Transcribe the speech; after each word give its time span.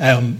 Um, 0.00 0.38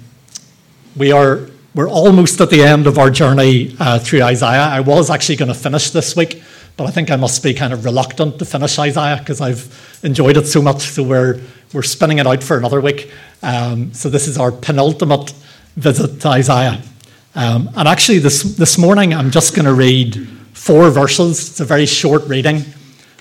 we 0.97 1.13
are 1.13 1.49
we're 1.75 1.89
almost 1.89 2.41
at 2.41 2.49
the 2.49 2.63
end 2.63 2.87
of 2.87 2.99
our 2.99 3.11
journey 3.11 3.77
uh, 3.79 3.99
through 3.99 4.23
Isaiah. 4.23 4.63
I 4.63 4.81
was 4.81 5.11
actually 5.11 5.37
going 5.37 5.53
to 5.53 5.55
finish 5.55 5.91
this 5.91 6.17
week, 6.17 6.43
but 6.79 6.87
I 6.87 6.91
think 6.91 7.11
I 7.11 7.17
must 7.17 7.43
be 7.43 7.53
kind 7.53 7.75
of 7.75 7.85
reluctant 7.85 8.39
to 8.39 8.47
finish 8.47 8.79
Isaiah 8.79 9.19
because 9.19 9.43
I've 9.43 10.01
enjoyed 10.03 10.39
it 10.39 10.47
so 10.47 10.63
much. 10.63 10.81
So 10.81 11.03
we're 11.03 11.41
we're 11.75 11.83
spinning 11.83 12.19
it 12.19 12.27
out 12.27 12.43
for 12.43 12.57
another 12.57 12.81
week. 12.81 13.13
Um, 13.43 13.93
so 13.93 14.09
this 14.09 14.27
is 14.27 14.39
our 14.39 14.51
penultimate 14.51 15.33
visit 15.77 16.23
to 16.23 16.29
Isaiah. 16.29 16.83
Um, 17.35 17.71
and 17.77 17.87
actually, 17.87 18.19
this 18.19 18.43
this 18.43 18.79
morning 18.79 19.13
I'm 19.13 19.31
just 19.31 19.55
going 19.55 19.67
to 19.67 19.75
read 19.75 20.27
four 20.55 20.91
verses. 20.91 21.51
It's 21.51 21.61
a 21.61 21.67
very 21.67 21.87
short 21.87 22.27
reading. 22.27 22.65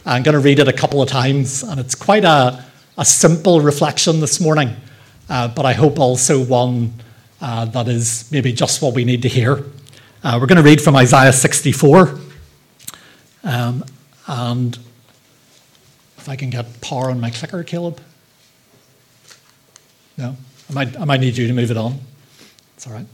I'm 0.06 0.24
going 0.24 0.34
to 0.34 0.40
read 0.40 0.60
it 0.60 0.70
a 0.70 0.74
couple 0.74 1.02
of 1.02 1.10
times, 1.10 1.64
and 1.64 1.82
it's 1.82 1.96
quite 1.96 2.24
a, 2.24 2.64
a 2.98 3.04
simple 3.04 3.60
reflection 3.60 4.22
this 4.22 4.40
morning, 4.40 4.76
but 5.30 5.66
I 5.66 5.74
hope 5.74 6.00
also 6.00 6.44
one 6.44 6.94
uh, 7.42 7.66
that 7.66 7.88
is 7.88 8.30
maybe 8.32 8.52
just 8.52 8.82
what 8.82 8.94
we 8.94 9.06
need 9.06 9.22
to 9.22 9.30
hear. 9.30 9.64
Uh, 10.24 10.38
we're 10.42 10.48
going 10.48 10.58
to 10.58 10.64
read 10.64 10.82
from 10.82 10.96
Isaiah 10.96 11.32
64. 11.32 12.20
Um, 13.44 13.86
and 14.28 14.78
if 16.18 16.28
I 16.28 16.36
can 16.36 16.50
get 16.50 16.82
power 16.82 17.10
on 17.10 17.22
my 17.22 17.30
clicker, 17.30 17.64
Caleb. 17.64 18.02
No? 20.18 20.36
I 20.70 20.74
might, 20.74 21.00
I 21.00 21.06
might 21.06 21.22
need 21.22 21.38
you 21.38 21.48
to 21.48 21.54
move 21.54 21.72
it 21.72 21.78
on. 21.78 22.00
It's 22.76 22.86
all 22.88 22.94
right. 22.94 23.06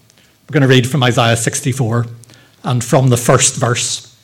We're 0.47 0.53
going 0.53 0.61
to 0.61 0.67
read 0.67 0.89
from 0.89 1.03
Isaiah 1.03 1.37
64 1.37 2.07
and 2.63 2.83
from 2.83 3.09
the 3.09 3.17
first 3.17 3.55
verse. 3.55 4.17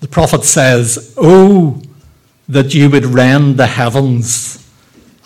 The 0.00 0.08
prophet 0.08 0.44
says, 0.44 1.14
Oh, 1.16 1.82
that 2.48 2.74
you 2.74 2.90
would 2.90 3.04
rend 3.04 3.56
the 3.56 3.66
heavens 3.66 4.67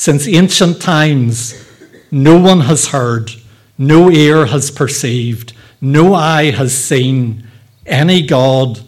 Since 0.00 0.26
ancient 0.28 0.80
times, 0.80 1.62
no 2.10 2.38
one 2.38 2.60
has 2.60 2.88
heard, 2.88 3.32
no 3.76 4.10
ear 4.10 4.46
has 4.46 4.70
perceived, 4.70 5.52
no 5.78 6.14
eye 6.14 6.52
has 6.52 6.72
seen 6.72 7.46
any 7.84 8.22
God 8.22 8.80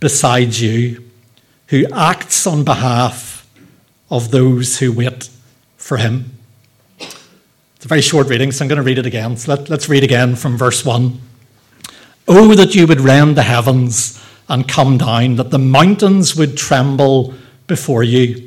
besides 0.00 0.60
you 0.60 1.04
who 1.68 1.86
acts 1.94 2.48
on 2.48 2.64
behalf 2.64 3.48
of 4.10 4.32
those 4.32 4.80
who 4.80 4.92
wait 4.92 5.30
for 5.76 5.98
him. 5.98 6.32
It's 6.98 7.84
a 7.84 7.86
very 7.86 8.02
short 8.02 8.26
reading, 8.26 8.50
so 8.50 8.64
I'm 8.64 8.68
going 8.68 8.78
to 8.78 8.82
read 8.82 8.98
it 8.98 9.06
again. 9.06 9.36
So 9.36 9.54
let, 9.54 9.70
us 9.70 9.88
read 9.88 10.02
again 10.02 10.34
from 10.34 10.56
verse 10.56 10.84
1. 10.84 11.20
Oh, 12.26 12.56
that 12.56 12.74
you 12.74 12.88
would 12.88 13.00
rend 13.00 13.36
the 13.36 13.44
heavens 13.44 14.20
and 14.48 14.66
come 14.66 14.98
down, 14.98 15.36
that 15.36 15.52
the 15.52 15.60
mountains 15.60 16.34
would 16.34 16.56
tremble 16.56 17.34
before 17.68 18.02
you. 18.02 18.45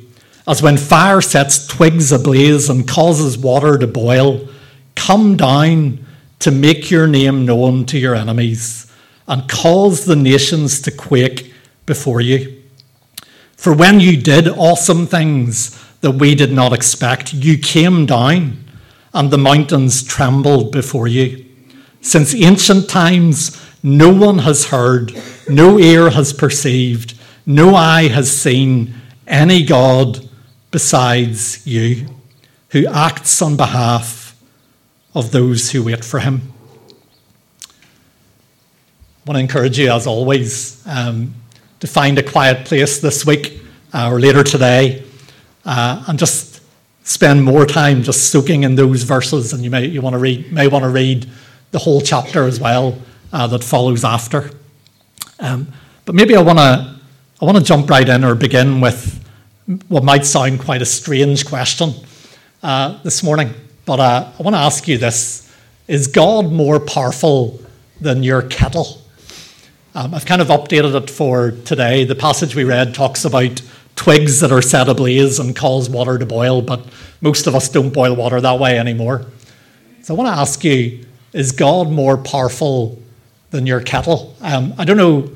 As 0.49 0.63
when 0.63 0.77
fire 0.77 1.21
sets 1.21 1.67
twigs 1.67 2.11
ablaze 2.11 2.71
and 2.71 2.87
causes 2.87 3.37
water 3.37 3.77
to 3.77 3.85
boil, 3.85 4.49
come 4.95 5.37
down 5.37 6.03
to 6.39 6.49
make 6.49 6.89
your 6.89 7.05
name 7.05 7.45
known 7.45 7.85
to 7.85 7.99
your 7.99 8.15
enemies 8.15 8.91
and 9.27 9.47
cause 9.47 10.05
the 10.05 10.15
nations 10.15 10.81
to 10.81 10.91
quake 10.91 11.53
before 11.85 12.19
you. 12.19 12.63
For 13.57 13.75
when 13.75 13.99
you 13.99 14.19
did 14.19 14.47
awesome 14.47 15.05
things 15.05 15.79
that 16.01 16.13
we 16.13 16.33
did 16.33 16.51
not 16.51 16.73
expect, 16.73 17.31
you 17.31 17.59
came 17.59 18.07
down 18.07 18.63
and 19.13 19.29
the 19.29 19.37
mountains 19.37 20.01
trembled 20.01 20.71
before 20.71 21.07
you. 21.07 21.45
Since 22.01 22.33
ancient 22.33 22.89
times, 22.89 23.63
no 23.83 24.11
one 24.11 24.39
has 24.39 24.69
heard, 24.69 25.13
no 25.47 25.77
ear 25.77 26.09
has 26.09 26.33
perceived, 26.33 27.13
no 27.45 27.75
eye 27.75 28.07
has 28.07 28.35
seen 28.35 28.95
any 29.27 29.63
God 29.63 30.25
besides 30.71 31.65
you 31.65 32.07
who 32.69 32.85
acts 32.87 33.41
on 33.41 33.57
behalf 33.57 34.35
of 35.15 35.31
those 35.31 35.71
who 35.71 35.83
wait 35.83 36.05
for 36.05 36.19
him. 36.19 36.53
I 37.65 39.31
want 39.31 39.35
to 39.37 39.39
encourage 39.39 39.79
you, 39.79 39.91
as 39.91 40.07
always, 40.07 40.81
um, 40.87 41.33
to 41.79 41.87
find 41.87 42.17
a 42.17 42.23
quiet 42.23 42.65
place 42.65 42.99
this 42.99 43.25
week 43.25 43.61
uh, 43.93 44.09
or 44.11 44.19
later 44.19 44.43
today 44.43 45.03
uh, 45.65 46.03
and 46.07 46.19
just 46.19 46.61
spend 47.03 47.43
more 47.43 47.65
time 47.65 48.03
just 48.03 48.29
soaking 48.29 48.63
in 48.63 48.75
those 48.75 49.03
verses. 49.03 49.53
And 49.53 49.63
you 49.63 49.69
may, 49.69 49.85
you 49.85 50.01
want 50.01 50.13
to 50.13 50.19
read, 50.19 50.51
may 50.51 50.67
want 50.67 50.83
to 50.83 50.89
read 50.89 51.27
the 51.71 51.79
whole 51.79 52.01
chapter 52.01 52.45
as 52.45 52.59
well 52.59 52.97
uh, 53.33 53.47
that 53.47 53.63
follows 53.63 54.03
after. 54.03 54.51
Um, 55.39 55.71
but 56.05 56.15
maybe 56.15 56.35
I 56.35 56.41
want 56.41 56.59
to 56.59 56.99
I 57.41 57.45
want 57.45 57.57
to 57.57 57.63
jump 57.63 57.89
right 57.89 58.07
in 58.07 58.25
or 58.25 58.35
begin 58.35 58.81
with 58.81 59.23
what 59.87 60.03
might 60.03 60.25
sound 60.25 60.59
quite 60.59 60.81
a 60.81 60.85
strange 60.85 61.45
question 61.45 61.93
uh, 62.63 63.01
this 63.03 63.23
morning. 63.23 63.53
But 63.85 63.99
uh, 63.99 64.31
I 64.37 64.41
want 64.41 64.55
to 64.55 64.59
ask 64.59 64.87
you 64.87 64.97
this: 64.97 65.53
Is 65.87 66.07
God 66.07 66.51
more 66.51 66.79
powerful 66.79 67.59
than 68.01 68.23
your 68.23 68.41
kettle? 68.43 69.01
Um, 69.95 70.13
I've 70.13 70.25
kind 70.25 70.41
of 70.41 70.47
updated 70.47 71.01
it 71.01 71.09
for 71.09 71.51
today. 71.65 72.03
The 72.03 72.15
passage 72.15 72.55
we 72.55 72.63
read 72.63 72.93
talks 72.93 73.25
about 73.25 73.61
twigs 73.95 74.39
that 74.39 74.51
are 74.51 74.61
set 74.61 74.87
ablaze 74.87 75.39
and 75.39 75.55
cause 75.55 75.89
water 75.89 76.17
to 76.17 76.25
boil, 76.25 76.61
but 76.61 76.85
most 77.21 77.47
of 77.47 77.55
us 77.55 77.69
don't 77.69 77.93
boil 77.93 78.15
water 78.15 78.39
that 78.39 78.59
way 78.59 78.77
anymore. 78.77 79.25
So 80.03 80.13
I 80.13 80.17
want 80.17 80.33
to 80.33 80.39
ask 80.39 80.63
you: 80.63 81.05
Is 81.33 81.51
God 81.51 81.89
more 81.89 82.17
powerful 82.17 82.99
than 83.51 83.65
your 83.65 83.81
kettle. 83.81 84.35
Um, 84.41 84.73
I 84.77 84.85
don't 84.85 84.97
know 84.97 85.29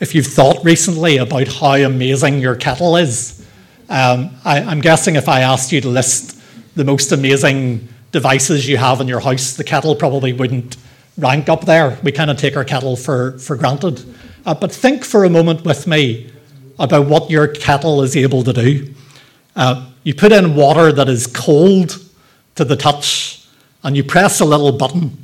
if 0.00 0.14
you've 0.14 0.26
thought 0.26 0.64
recently 0.64 1.18
about 1.18 1.48
how 1.48 1.74
amazing 1.74 2.40
your 2.40 2.56
kettle 2.56 2.96
is. 2.96 3.39
Um, 3.90 4.30
I, 4.44 4.60
am 4.60 4.80
guessing 4.80 5.16
if 5.16 5.28
I 5.28 5.40
asked 5.40 5.72
you 5.72 5.80
to 5.80 5.88
list 5.88 6.40
the 6.76 6.84
most 6.84 7.10
amazing 7.10 7.88
devices 8.12 8.68
you 8.68 8.76
have 8.76 9.00
in 9.00 9.08
your 9.08 9.18
house, 9.18 9.54
the 9.54 9.64
kettle 9.64 9.96
probably 9.96 10.32
wouldn't 10.32 10.76
rank 11.18 11.48
up 11.48 11.64
there. 11.64 11.98
We 12.04 12.12
kind 12.12 12.30
of 12.30 12.38
take 12.38 12.56
our 12.56 12.64
kettle 12.64 12.94
for, 12.94 13.36
for 13.40 13.56
granted. 13.56 14.04
Uh, 14.46 14.54
but 14.54 14.70
think 14.70 15.04
for 15.04 15.24
a 15.24 15.28
moment 15.28 15.64
with 15.64 15.88
me 15.88 16.30
about 16.78 17.08
what 17.08 17.30
your 17.30 17.48
kettle 17.48 18.02
is 18.02 18.16
able 18.16 18.44
to 18.44 18.52
do. 18.52 18.94
Uh, 19.56 19.90
you 20.04 20.14
put 20.14 20.30
in 20.30 20.54
water 20.54 20.92
that 20.92 21.08
is 21.08 21.26
cold 21.26 21.98
to 22.54 22.64
the 22.64 22.76
touch, 22.76 23.44
and 23.82 23.96
you 23.96 24.04
press 24.04 24.38
a 24.38 24.44
little 24.44 24.70
button, 24.70 25.18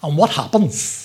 and 0.00 0.16
what 0.16 0.30
happens? 0.30 1.03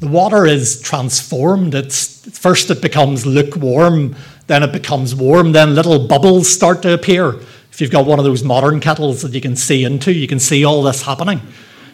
The 0.00 0.08
water 0.08 0.46
is 0.46 0.80
transformed. 0.80 1.74
It's 1.74 2.38
first 2.38 2.70
it 2.70 2.82
becomes 2.82 3.24
lukewarm, 3.24 4.14
then 4.46 4.62
it 4.62 4.72
becomes 4.72 5.14
warm, 5.14 5.52
then 5.52 5.74
little 5.74 6.06
bubbles 6.06 6.48
start 6.48 6.82
to 6.82 6.92
appear. 6.92 7.34
If 7.72 7.80
you've 7.80 7.90
got 7.90 8.06
one 8.06 8.18
of 8.18 8.24
those 8.24 8.42
modern 8.42 8.80
kettles 8.80 9.22
that 9.22 9.32
you 9.32 9.40
can 9.40 9.56
see 9.56 9.84
into, 9.84 10.12
you 10.12 10.26
can 10.26 10.38
see 10.38 10.64
all 10.64 10.82
this 10.82 11.02
happening. 11.02 11.40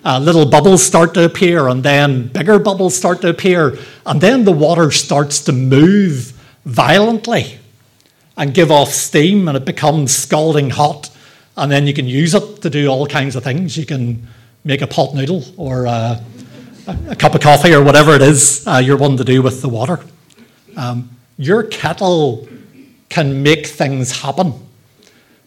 Uh, 0.05 0.19
little 0.19 0.47
bubbles 0.47 0.83
start 0.83 1.15
to 1.15 1.25
appear, 1.25 1.69
and 1.69 1.83
then 1.83 2.27
bigger 2.29 2.59
bubbles 2.59 2.97
start 2.97 3.21
to 3.21 3.29
appear, 3.29 3.79
and 4.05 4.21
then 4.21 4.45
the 4.45 4.53
water 4.53 4.91
starts 4.91 5.41
to 5.41 5.53
move 5.53 6.33
violently 6.65 7.59
and 8.37 8.53
give 8.53 8.71
off 8.71 8.89
steam, 8.89 9.47
and 9.47 9.57
it 9.57 9.65
becomes 9.65 10.15
scalding 10.15 10.71
hot. 10.71 11.11
And 11.57 11.71
then 11.71 11.87
you 11.87 11.95
can 11.95 12.07
use 12.07 12.35
it 12.35 12.63
to 12.63 12.71
do 12.71 12.89
all 12.89 13.07
kinds 13.07 13.37
of 13.37 13.45
things. 13.45 13.77
You 13.77 13.87
can 13.87 14.27
make 14.65 14.81
a 14.81 14.87
pot 14.87 15.15
noodle 15.15 15.45
or 15.57 15.87
uh, 15.87 16.21
a, 16.87 17.17
cup 17.17 17.35
of 17.35 17.41
coffee 17.41 17.73
or 17.73 17.83
whatever 17.83 18.15
it 18.15 18.23
is 18.23 18.67
uh, 18.67 18.79
you're 18.79 18.97
wanting 18.97 19.19
to 19.19 19.25
do 19.25 19.43
with 19.43 19.63
the 19.63 19.69
water. 19.69 20.01
Um, 20.77 21.11
your 21.39 21.63
kettle 21.65 22.49
can 23.09 23.43
make 23.43 23.67
things 23.67 24.23
happen, 24.23 24.55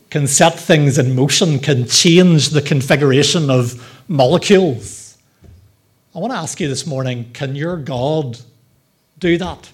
can 0.10 0.28
set 0.28 0.58
things 0.60 0.98
in 0.98 1.16
motion, 1.16 1.60
can 1.60 1.88
change 1.88 2.50
the 2.50 2.62
configuration 2.62 3.50
of 3.50 4.04
molecules. 4.08 5.18
I 6.14 6.20
want 6.20 6.32
to 6.32 6.38
ask 6.38 6.60
you 6.60 6.68
this 6.68 6.86
morning 6.86 7.32
can 7.34 7.56
your 7.56 7.78
God 7.78 8.40
do 9.20 9.38
that? 9.38 9.72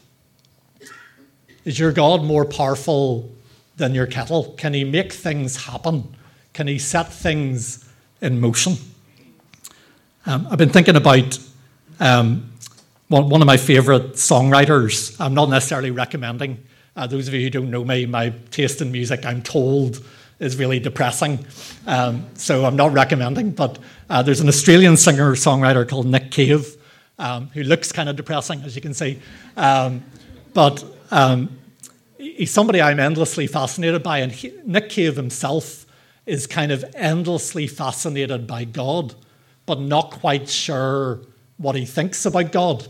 Is 1.66 1.78
your 1.78 1.92
God 1.92 2.24
more 2.24 2.46
powerful 2.46 3.30
than 3.78 3.94
your 3.94 4.08
kettle? 4.08 4.56
Can 4.58 4.74
he 4.74 4.84
make 4.84 5.14
things 5.14 5.66
happen? 5.66 6.16
Can 6.54 6.68
he 6.68 6.80
set 6.80 7.12
things 7.14 7.88
in 8.22 8.40
motion? 8.42 8.78
Um, 10.26 10.48
I've 10.50 10.58
been 10.58 10.70
thinking 10.70 10.96
about 10.96 11.38
um, 12.02 12.52
one, 13.08 13.30
one 13.30 13.42
of 13.42 13.46
my 13.46 13.58
favourite 13.58 14.14
songwriters, 14.14 15.16
I'm 15.22 15.34
not 15.34 15.50
necessarily 15.50 15.92
recommending. 15.92 16.58
Uh, 16.96 17.08
those 17.08 17.28
of 17.28 17.34
you 17.34 17.42
who 17.42 17.50
don't 17.50 17.70
know 17.70 17.86
me, 17.86 18.06
my 18.06 18.34
taste 18.50 18.82
in 18.82 18.92
music, 18.92 19.26
I'm 19.26 19.42
told, 19.42 20.04
is 20.40 20.58
really 20.58 20.80
depressing. 20.80 21.46
Um, 21.86 22.26
so 22.34 22.66
I'm 22.66 22.76
not 22.76 22.92
recommending, 22.92 23.52
but 23.52 23.78
uh, 24.10 24.24
there's 24.24 24.40
an 24.40 24.48
Australian 24.48 24.98
singer 24.98 25.34
songwriter 25.34 25.88
called 25.88 26.08
Nick 26.08 26.32
Cave 26.32 26.76
um, 27.20 27.52
who 27.54 27.64
looks 27.64 27.92
kind 27.92 28.10
of 28.10 28.16
depressing, 28.16 28.62
as 28.64 28.76
you 28.76 28.82
can 28.82 28.96
see. 28.96 29.20
Um, 29.56 30.04
but 30.56 30.84
um, 31.12 31.56
he's 32.18 32.52
somebody 32.52 32.82
I'm 32.82 33.00
endlessly 33.00 33.46
fascinated 33.46 34.02
by, 34.02 34.20
and 34.20 34.32
he, 34.32 34.54
Nick 34.66 34.90
Cave 34.90 35.16
himself 35.18 35.86
is 36.26 36.48
kind 36.48 36.72
of 36.72 36.84
endlessly 36.96 37.68
fascinated 37.68 38.48
by 38.48 38.64
God, 38.64 39.14
but 39.68 39.80
not 39.80 40.10
quite 40.10 40.50
sure 40.50 41.22
what 41.62 41.76
he 41.76 41.86
thinks 41.86 42.26
about 42.26 42.52
God. 42.52 42.88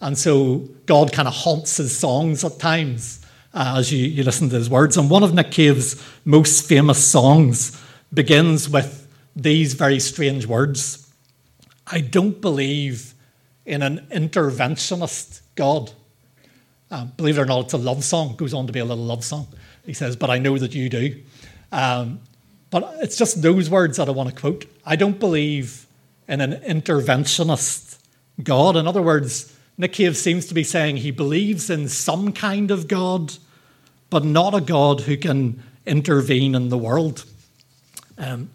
And 0.00 0.16
so 0.16 0.68
God 0.86 1.12
kind 1.12 1.28
of 1.28 1.34
haunts 1.34 1.76
his 1.76 1.96
songs 1.96 2.44
at 2.44 2.58
times 2.58 3.24
uh, 3.52 3.74
as 3.78 3.92
you, 3.92 4.06
you 4.06 4.22
listen 4.22 4.48
to 4.50 4.56
his 4.56 4.70
words. 4.70 4.96
And 4.96 5.10
one 5.10 5.22
of 5.22 5.34
Nick 5.34 5.50
Cave's 5.50 6.02
most 6.24 6.68
famous 6.68 7.04
songs 7.04 7.80
begins 8.12 8.68
with 8.68 9.06
these 9.34 9.74
very 9.74 10.00
strange 10.00 10.46
words 10.46 11.04
I 11.90 12.02
don't 12.02 12.38
believe 12.42 13.14
in 13.64 13.80
an 13.80 14.06
interventionist 14.10 15.40
God. 15.54 15.90
Um, 16.90 17.12
believe 17.16 17.38
it 17.38 17.40
or 17.40 17.46
not, 17.46 17.64
it's 17.64 17.72
a 17.72 17.78
love 17.78 18.04
song. 18.04 18.32
It 18.32 18.36
goes 18.36 18.52
on 18.52 18.66
to 18.66 18.74
be 18.74 18.78
a 18.78 18.84
little 18.84 19.04
love 19.04 19.24
song. 19.24 19.48
He 19.86 19.94
says, 19.94 20.14
But 20.14 20.28
I 20.28 20.38
know 20.38 20.58
that 20.58 20.74
you 20.74 20.90
do. 20.90 21.18
Um, 21.72 22.20
but 22.70 22.96
it's 22.98 23.16
just 23.16 23.40
those 23.40 23.70
words 23.70 23.96
that 23.96 24.06
I 24.06 24.10
want 24.10 24.28
to 24.28 24.34
quote. 24.38 24.66
I 24.84 24.96
don't 24.96 25.18
believe 25.18 25.86
in 26.28 26.42
an 26.42 26.60
interventionist 26.60 27.87
God. 28.42 28.76
In 28.76 28.86
other 28.86 29.02
words, 29.02 29.54
Nick 29.76 29.94
seems 29.94 30.46
to 30.46 30.54
be 30.54 30.64
saying 30.64 30.98
he 30.98 31.10
believes 31.10 31.70
in 31.70 31.88
some 31.88 32.32
kind 32.32 32.70
of 32.70 32.88
God, 32.88 33.34
but 34.10 34.24
not 34.24 34.54
a 34.54 34.60
God 34.60 35.02
who 35.02 35.16
can 35.16 35.62
intervene 35.86 36.54
in 36.54 36.68
the 36.68 36.78
world. 36.78 37.24
Um, 38.18 38.50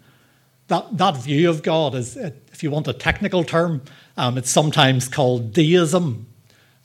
that, 0.68 0.96
that 0.96 1.16
view 1.16 1.50
of 1.50 1.62
God 1.62 1.94
is, 1.94 2.16
if 2.16 2.62
you 2.62 2.70
want 2.70 2.88
a 2.88 2.92
technical 2.92 3.44
term, 3.44 3.82
um, 4.16 4.38
it's 4.38 4.50
sometimes 4.50 5.08
called 5.08 5.52
deism. 5.52 6.26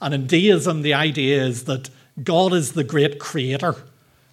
And 0.01 0.13
in 0.13 0.27
deism, 0.27 0.81
the 0.81 0.93
idea 0.93 1.43
is 1.43 1.65
that 1.65 1.89
God 2.23 2.53
is 2.53 2.73
the 2.73 2.83
great 2.83 3.19
creator. 3.19 3.75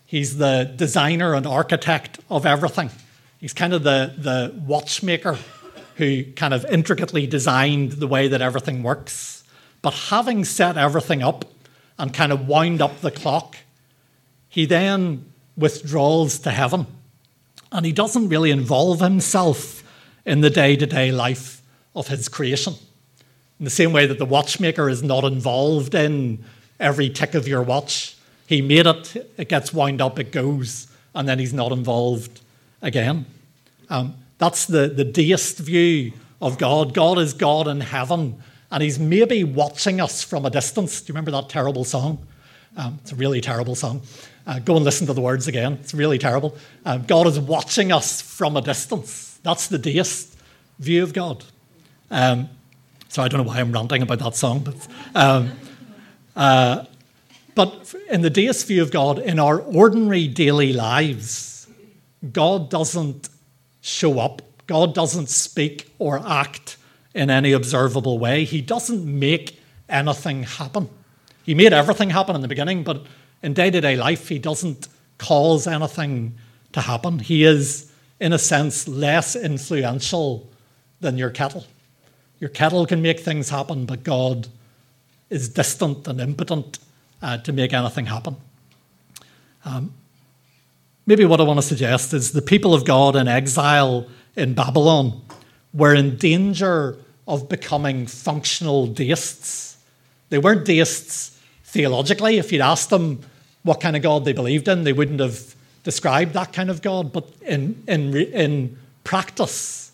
He's 0.05 0.39
the 0.39 0.73
designer 0.77 1.35
and 1.35 1.47
architect 1.47 2.21
of 2.31 2.47
everything. 2.47 2.91
He's 3.39 3.53
kind 3.53 3.73
of 3.73 3.83
the, 3.83 4.15
the 4.17 4.55
watchmaker 4.65 5.39
who 5.97 6.25
kind 6.33 6.53
of 6.55 6.65
intricately 6.67 7.27
designed 7.27 7.93
the 7.93 8.07
way 8.07 8.29
that 8.29 8.43
everything 8.43 8.83
works. 8.83 9.45
But 9.83 9.95
having 9.95 10.45
set 10.45 10.77
everything 10.77 11.23
up 11.23 11.45
and 11.99 12.13
kind 12.13 12.33
of 12.33 12.47
wound 12.47 12.83
up 12.83 13.01
the 13.01 13.11
clock, 13.11 13.57
he 14.49 14.67
then 14.67 15.25
withdraws 15.57 16.39
to 16.41 16.51
heaven. 16.51 16.87
And 17.73 17.85
he 17.87 17.93
doesn't 17.93 18.29
really 18.29 18.51
involve 18.51 19.01
himself 19.01 19.83
in 20.25 20.41
the 20.41 20.51
day 20.51 20.77
to 20.77 20.87
day 20.87 21.13
life 21.13 21.63
of 21.95 22.09
his 22.09 22.29
creation. 22.29 22.75
In 23.59 23.65
the 23.65 23.71
same 23.71 23.93
way 23.93 24.07
that 24.07 24.19
the 24.19 24.27
watchmaker 24.27 24.91
is 24.91 25.03
not 25.03 25.25
involved 25.25 25.95
in 25.95 26.45
every 26.79 27.09
tick 27.09 27.35
of 27.35 27.49
your 27.49 27.63
watch, 27.63 28.17
he 28.47 28.61
made 28.61 28.87
it, 28.87 29.33
it 29.39 29.49
gets 29.49 29.73
wound 29.73 30.01
up, 30.03 30.19
it 30.19 30.31
goes, 30.31 30.89
and 31.15 31.27
then 31.27 31.39
he's 31.39 31.55
not 31.55 31.73
involved 31.73 32.41
again. 32.83 33.25
Um, 33.89 34.15
that's 34.39 34.67
the, 34.67 34.89
the 34.89 35.05
deist 35.05 35.59
view 35.59 36.13
of 36.41 36.59
God. 36.59 36.95
God 36.95 37.19
is 37.19 37.33
God 37.33 37.69
in 37.69 37.81
heaven, 37.81 38.43
and 38.71 38.83
he's 38.83 38.99
maybe 38.99 39.45
watching 39.45 40.01
us 40.01 40.23
from 40.23 40.45
a 40.45 40.51
distance. 40.51 41.01
Do 41.01 41.11
you 41.11 41.15
remember 41.15 41.31
that 41.31 41.49
terrible 41.49 41.85
song? 41.85 42.27
Um, 42.77 42.99
it's 43.03 43.13
a 43.13 43.17
really 43.17 43.41
terrible 43.41 43.75
song. 43.75 44.03
Uh, 44.47 44.59
go 44.59 44.77
and 44.77 44.85
listen 44.85 45.07
to 45.07 45.13
the 45.13 45.21
words 45.21 45.49
again. 45.49 45.75
It's 45.75 45.95
really 45.95 46.19
terrible. 46.19 46.57
Um, 46.85 47.05
God 47.05 47.27
is 47.27 47.39
watching 47.39 47.91
us 47.91 48.21
from 48.21 48.57
a 48.57 48.61
distance. 48.61 49.39
That's 49.43 49.69
the 49.69 49.79
deist 49.79 50.39
view 50.79 51.03
of 51.03 51.13
God. 51.13 51.45
Um, 52.11 52.49
so 53.09 53.23
I 53.23 53.29
don't 53.29 53.41
know 53.41 53.49
why 53.49 53.61
I'm 53.61 53.73
ranting 53.73 54.03
about 54.03 54.19
that 54.19 54.37
song, 54.37 54.61
but. 54.61 54.89
Um, 55.15 55.53
uh, 56.37 56.85
but 57.55 57.95
in 58.11 58.21
the 58.21 58.29
deist 58.29 58.67
view 58.67 58.83
of 58.83 58.91
God, 58.91 59.19
in 59.19 59.39
our 59.39 59.61
ordinary 59.61 60.29
daily 60.29 60.75
lives, 60.75 61.67
God 62.31 62.69
doesn't 62.69 63.31
show 63.87 64.19
up. 64.19 64.43
God 64.67 64.95
doesn't 64.95 65.29
speak 65.29 65.93
or 65.99 66.21
act 66.27 66.77
in 67.15 67.31
any 67.31 67.53
observable 67.53 68.19
way. 68.19 68.45
He 68.45 68.61
doesn't 68.61 69.07
make 69.07 69.61
anything 69.89 70.43
happen. 70.43 70.89
He 71.45 71.55
made 71.55 71.73
everything 71.73 72.11
happen 72.11 72.35
in 72.35 72.43
the 72.43 72.49
beginning, 72.49 72.83
but 72.83 73.07
in 73.43 73.55
day 73.55 73.71
to 73.71 73.81
day 73.81 73.97
life, 73.97 74.29
He 74.29 74.39
doesn't 74.39 74.89
cause 75.19 75.67
anything 75.67 76.35
to 76.73 76.81
happen. 76.81 77.21
He 77.21 77.45
is, 77.45 77.93
in 78.19 78.33
a 78.33 78.39
sense, 78.39 78.89
less 78.89 79.37
influential 79.37 80.51
than 81.01 81.17
your 81.17 81.31
kettle. 81.31 81.65
Your 82.41 82.51
kettle 82.51 82.87
can 82.87 83.01
make 83.01 83.21
things 83.21 83.49
happen, 83.51 83.87
but 83.87 84.03
God 84.03 84.49
is 85.31 85.49
distant 85.49 86.09
and 86.09 86.21
impotent 86.21 86.81
uh, 87.23 87.39
to 87.39 87.53
make 87.53 87.73
anything 87.73 88.07
happen. 88.07 88.37
Um, 89.65 89.95
maybe 91.07 91.25
what 91.25 91.41
I 91.41 91.45
want 91.45 91.59
to 91.59 91.67
suggest 91.67 92.13
is 92.13 92.33
the 92.33 92.43
people 92.43 92.75
of 92.75 92.85
God 92.85 93.17
in 93.17 93.29
exile 93.29 94.07
in 94.35 94.55
Babylon 94.55 95.23
were 95.73 95.95
in 95.95 96.17
danger 96.17 96.99
of 97.27 97.49
becoming 97.49 98.07
functional 98.07 98.87
deists. 98.87 99.79
They 100.29 100.39
weren't 100.39 100.65
deists 100.65 101.39
theologically. 101.65 102.39
If 102.39 102.53
you'd 102.53 102.61
asked 102.61 102.91
them 102.91 103.21
what 103.63 103.81
kind 103.81 103.97
of 103.97 104.03
God 104.03 104.25
they 104.25 104.33
believed 104.33 104.69
in, 104.69 104.85
they 104.85 104.93
wouldn't 104.93 105.21
have 105.21 105.55
described 105.83 106.33
that 106.35 106.53
kind 106.53 106.71
of 106.71 106.83
God. 106.83 107.13
But 107.13 107.29
in, 107.43 107.83
in, 107.87 108.17
in 108.17 108.79
practice, 109.05 109.93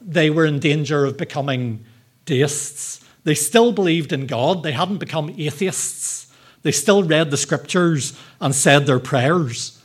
they 0.00 0.30
were 0.30 0.44
in 0.44 0.58
danger 0.58 1.04
of 1.04 1.16
becoming 1.16 1.84
deists. 2.24 3.04
They 3.24 3.34
still 3.34 3.72
believed 3.72 4.12
in 4.12 4.26
God, 4.26 4.62
they 4.62 4.72
hadn't 4.72 4.98
become 4.98 5.34
atheists. 5.38 6.32
They 6.62 6.72
still 6.72 7.02
read 7.02 7.30
the 7.30 7.36
scriptures 7.36 8.18
and 8.40 8.54
said 8.54 8.86
their 8.86 8.98
prayers. 8.98 9.80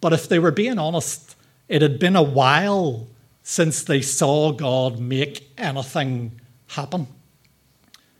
But 0.00 0.12
if 0.12 0.28
they 0.28 0.38
were 0.38 0.50
being 0.50 0.78
honest, 0.78 1.36
it 1.68 1.82
had 1.82 1.98
been 1.98 2.16
a 2.16 2.22
while 2.22 3.06
since 3.42 3.82
they 3.82 4.02
saw 4.02 4.52
God 4.52 4.98
make 4.98 5.50
anything 5.58 6.40
happen, 6.68 7.06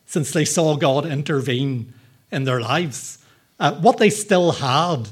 since 0.06 0.32
they 0.32 0.44
saw 0.44 0.76
God 0.76 1.06
intervene 1.06 1.92
in 2.30 2.44
their 2.44 2.60
lives. 2.60 3.18
Uh, 3.58 3.72
what 3.74 3.98
they 3.98 4.10
still 4.10 4.52
had, 4.52 5.08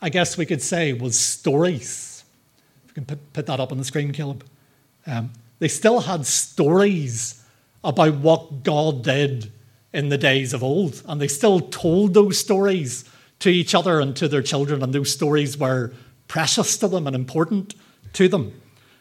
I 0.00 0.08
guess 0.08 0.36
we 0.36 0.46
could 0.46 0.62
say, 0.62 0.92
was 0.92 1.18
stories. 1.18 2.24
If 2.84 2.90
you 2.90 2.94
can 2.94 3.04
put, 3.04 3.32
put 3.32 3.46
that 3.46 3.60
up 3.60 3.72
on 3.72 3.78
the 3.78 3.84
screen, 3.84 4.12
Caleb. 4.12 4.44
Um, 5.06 5.32
they 5.58 5.68
still 5.68 6.00
had 6.00 6.26
stories 6.26 7.42
about 7.84 8.14
what 8.14 8.62
God 8.62 9.02
did 9.02 9.52
in 9.92 10.08
the 10.08 10.18
days 10.18 10.52
of 10.52 10.62
old, 10.62 11.02
and 11.06 11.20
they 11.20 11.28
still 11.28 11.60
told 11.60 12.14
those 12.14 12.38
stories 12.38 13.04
to 13.40 13.50
each 13.50 13.74
other 13.74 14.00
and 14.00 14.16
to 14.16 14.28
their 14.28 14.42
children, 14.42 14.82
and 14.82 14.92
those 14.92 15.12
stories 15.12 15.58
were 15.58 15.92
precious 16.28 16.78
to 16.78 16.88
them 16.88 17.06
and 17.06 17.16
important 17.16 17.74
to 18.12 18.28
them. 18.28 18.52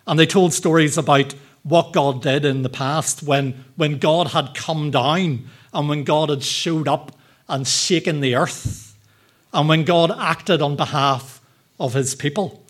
And 0.07 0.19
they 0.19 0.25
told 0.25 0.53
stories 0.53 0.97
about 0.97 1.35
what 1.63 1.93
God 1.93 2.21
did 2.21 2.45
in 2.45 2.63
the 2.63 2.69
past 2.69 3.21
when, 3.21 3.65
when 3.75 3.99
God 3.99 4.29
had 4.29 4.55
come 4.55 4.91
down 4.91 5.47
and 5.73 5.89
when 5.89 6.03
God 6.03 6.29
had 6.29 6.43
showed 6.43 6.87
up 6.87 7.15
and 7.47 7.67
shaken 7.67 8.21
the 8.21 8.35
earth, 8.35 8.97
and 9.53 9.67
when 9.67 9.83
God 9.83 10.11
acted 10.11 10.61
on 10.61 10.75
behalf 10.75 11.41
of 11.79 11.93
his 11.93 12.15
people. 12.15 12.63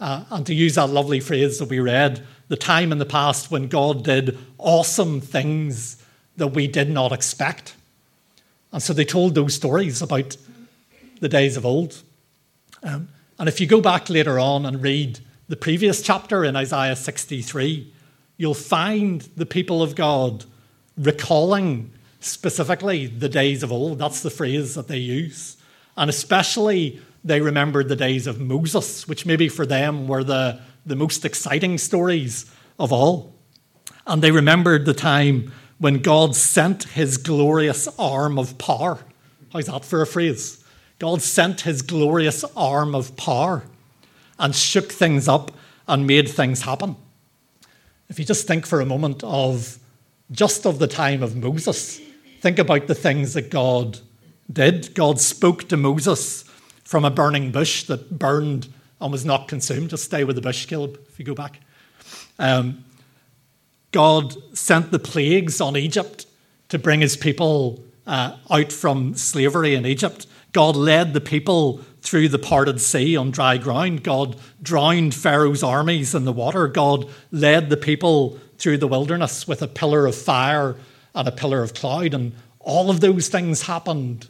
Uh, 0.00 0.24
and 0.30 0.46
to 0.46 0.54
use 0.54 0.74
that 0.74 0.90
lovely 0.90 1.20
phrase 1.20 1.58
that 1.58 1.68
we 1.68 1.78
read, 1.78 2.26
the 2.48 2.56
time 2.56 2.90
in 2.92 2.98
the 2.98 3.06
past 3.06 3.50
when 3.50 3.68
God 3.68 4.04
did 4.04 4.36
awesome 4.58 5.20
things 5.20 6.02
that 6.36 6.48
we 6.48 6.66
did 6.66 6.90
not 6.90 7.12
expect. 7.12 7.74
And 8.72 8.82
so 8.82 8.92
they 8.92 9.04
told 9.04 9.34
those 9.34 9.54
stories 9.54 10.02
about 10.02 10.36
the 11.22 11.28
days 11.28 11.56
of 11.56 11.64
old. 11.64 12.02
Um, 12.82 13.08
and 13.38 13.48
if 13.48 13.60
you 13.60 13.66
go 13.68 13.80
back 13.80 14.10
later 14.10 14.40
on 14.40 14.66
and 14.66 14.82
read 14.82 15.20
the 15.46 15.56
previous 15.56 16.02
chapter 16.02 16.44
in 16.44 16.56
Isaiah 16.56 16.96
63, 16.96 17.94
you'll 18.36 18.54
find 18.54 19.20
the 19.36 19.46
people 19.46 19.82
of 19.82 19.94
God 19.94 20.44
recalling 20.98 21.92
specifically 22.18 23.06
the 23.06 23.28
days 23.28 23.62
of 23.62 23.70
old. 23.70 24.00
That's 24.00 24.22
the 24.22 24.30
phrase 24.30 24.74
that 24.74 24.88
they 24.88 24.98
use. 24.98 25.56
And 25.96 26.10
especially, 26.10 27.00
they 27.22 27.40
remembered 27.40 27.88
the 27.88 27.94
days 27.94 28.26
of 28.26 28.40
Moses, 28.40 29.06
which 29.06 29.24
maybe 29.24 29.48
for 29.48 29.64
them 29.64 30.08
were 30.08 30.24
the, 30.24 30.60
the 30.84 30.96
most 30.96 31.24
exciting 31.24 31.78
stories 31.78 32.52
of 32.80 32.92
all. 32.92 33.32
And 34.08 34.22
they 34.22 34.32
remembered 34.32 34.86
the 34.86 34.94
time 34.94 35.52
when 35.78 36.00
God 36.00 36.34
sent 36.34 36.82
his 36.82 37.16
glorious 37.16 37.86
arm 37.96 38.40
of 38.40 38.58
power. 38.58 38.98
How's 39.52 39.66
that 39.66 39.84
for 39.84 40.02
a 40.02 40.06
phrase? 40.06 40.61
God 41.02 41.20
sent 41.20 41.62
his 41.62 41.82
glorious 41.82 42.44
arm 42.56 42.94
of 42.94 43.16
power 43.16 43.64
and 44.38 44.54
shook 44.54 44.92
things 44.92 45.26
up 45.26 45.50
and 45.88 46.06
made 46.06 46.28
things 46.28 46.62
happen. 46.62 46.94
If 48.08 48.20
you 48.20 48.24
just 48.24 48.46
think 48.46 48.64
for 48.66 48.80
a 48.80 48.86
moment 48.86 49.24
of 49.24 49.80
just 50.30 50.64
of 50.64 50.78
the 50.78 50.86
time 50.86 51.24
of 51.24 51.34
Moses, 51.34 52.00
think 52.40 52.60
about 52.60 52.86
the 52.86 52.94
things 52.94 53.34
that 53.34 53.50
God 53.50 53.98
did. 54.52 54.94
God 54.94 55.18
spoke 55.18 55.68
to 55.70 55.76
Moses 55.76 56.44
from 56.84 57.04
a 57.04 57.10
burning 57.10 57.50
bush 57.50 57.82
that 57.88 58.16
burned 58.16 58.68
and 59.00 59.10
was 59.10 59.24
not 59.24 59.48
consumed. 59.48 59.90
Just 59.90 60.04
stay 60.04 60.22
with 60.22 60.36
the 60.36 60.42
bush, 60.42 60.66
Caleb, 60.66 61.00
if 61.08 61.18
you 61.18 61.24
go 61.24 61.34
back. 61.34 61.58
Um, 62.38 62.84
God 63.90 64.36
sent 64.56 64.92
the 64.92 65.00
plagues 65.00 65.60
on 65.60 65.76
Egypt 65.76 66.26
to 66.68 66.78
bring 66.78 67.00
his 67.00 67.16
people 67.16 67.82
uh, 68.06 68.36
out 68.48 68.70
from 68.70 69.16
slavery 69.16 69.74
in 69.74 69.84
Egypt. 69.84 70.28
God 70.52 70.76
led 70.76 71.14
the 71.14 71.20
people 71.20 71.80
through 72.02 72.28
the 72.28 72.38
parted 72.38 72.80
sea 72.80 73.16
on 73.16 73.30
dry 73.30 73.56
ground. 73.56 74.04
God 74.04 74.36
drowned 74.62 75.14
Pharaoh's 75.14 75.62
armies 75.62 76.14
in 76.14 76.24
the 76.24 76.32
water. 76.32 76.68
God 76.68 77.08
led 77.30 77.70
the 77.70 77.76
people 77.76 78.38
through 78.58 78.78
the 78.78 78.88
wilderness 78.88 79.48
with 79.48 79.62
a 79.62 79.68
pillar 79.68 80.06
of 80.06 80.14
fire 80.14 80.76
and 81.14 81.26
a 81.26 81.32
pillar 81.32 81.62
of 81.62 81.74
cloud. 81.74 82.12
And 82.12 82.32
all 82.60 82.90
of 82.90 83.00
those 83.00 83.28
things 83.28 83.62
happened 83.62 84.28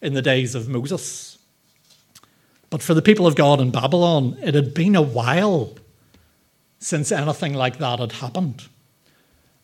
in 0.00 0.14
the 0.14 0.22
days 0.22 0.54
of 0.54 0.68
Moses. 0.68 1.38
But 2.70 2.82
for 2.82 2.94
the 2.94 3.02
people 3.02 3.26
of 3.26 3.36
God 3.36 3.60
in 3.60 3.70
Babylon, 3.70 4.36
it 4.42 4.54
had 4.54 4.74
been 4.74 4.96
a 4.96 5.02
while 5.02 5.74
since 6.78 7.10
anything 7.10 7.54
like 7.54 7.78
that 7.78 7.98
had 7.98 8.12
happened. 8.12 8.68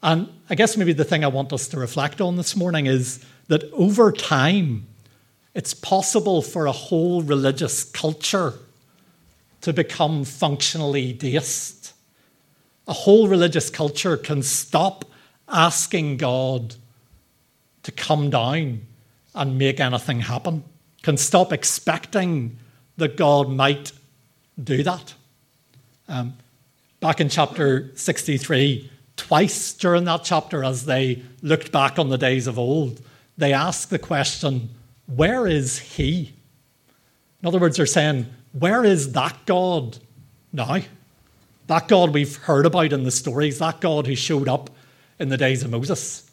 And 0.03 0.29
I 0.49 0.55
guess 0.55 0.77
maybe 0.77 0.95
the 0.95 1.05
thing 1.05 1.25
I 1.25 1.29
want 1.29 1.53
us 1.53 1.69
to 1.69 1.79
reflect 1.79 2.21
on 2.21 2.37
this 2.37 2.57
morning 2.57 2.87
is 2.87 3.25
that 3.49 3.65
over 3.73 4.13
time, 4.13 4.87
it's 5.55 5.75
possible 5.75 6.43
for 6.43 6.67
a 6.67 6.73
whole 6.73 7.23
religious 7.23 7.85
culture 7.85 8.55
to 9.61 9.73
become 9.73 10.25
functionally 10.25 11.13
deist. 11.13 11.93
A 12.87 12.93
whole 12.93 13.29
religious 13.29 13.71
culture 13.71 14.17
can 14.17 14.43
stop 14.43 15.05
asking 15.49 16.17
God 16.17 16.77
to 17.83 17.93
come 17.93 18.31
down 18.31 18.87
and 19.35 19.59
make 19.59 19.81
anything 19.81 20.21
happen, 20.21 20.65
can 21.03 21.17
stop 21.17 21.53
expecting 21.53 22.59
that 22.97 23.17
God 23.17 23.49
might 23.49 23.93
do 24.63 24.83
that. 24.83 25.15
Um, 26.09 26.35
back 27.01 27.21
in 27.21 27.29
chapter 27.29 27.91
63, 27.95 28.91
twice 29.17 29.73
during 29.75 30.05
that 30.05 30.25
chapter, 30.25 30.65
as 30.65 30.85
they 30.85 31.23
looked 31.43 31.73
back 31.73 31.99
on 31.99 32.09
the 32.09 32.19
days 32.19 32.47
of 32.47 32.59
old, 32.59 33.01
they 33.39 33.53
asked 33.53 33.91
the 33.91 33.99
question, 33.99 34.71
Where 35.15 35.47
is 35.47 35.79
He? 35.79 36.35
In 37.43 37.49
other 37.49 37.59
words, 37.59 37.77
they're 37.77 37.87
saying, 37.87 38.27
Where 38.53 38.85
is 38.85 39.13
that 39.13 39.37
God 39.47 39.99
now? 40.53 40.81
That 41.67 41.89
God 41.89 42.11
we've 42.11 42.37
heard 42.37 42.67
about 42.67 42.93
in 42.93 43.05
the 43.05 43.11
stories, 43.11 43.59
that 43.59 43.81
God 43.81 44.07
who 44.07 44.15
showed 44.15 44.49
up 44.49 44.71
in 45.19 45.29
the 45.29 45.37
days 45.37 45.63
of 45.63 45.71
Moses. 45.71 46.31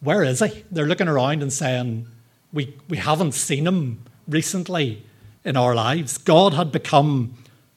Where 0.00 0.22
is 0.22 0.40
he? 0.40 0.64
They're 0.70 0.86
looking 0.86 1.08
around 1.08 1.42
and 1.42 1.52
saying, 1.52 2.06
We, 2.52 2.74
we 2.88 2.96
haven't 2.96 3.32
seen 3.32 3.66
him 3.66 4.02
recently 4.26 5.04
in 5.44 5.56
our 5.56 5.74
lives. 5.74 6.18
God 6.18 6.54
had 6.54 6.72
become, 6.72 7.34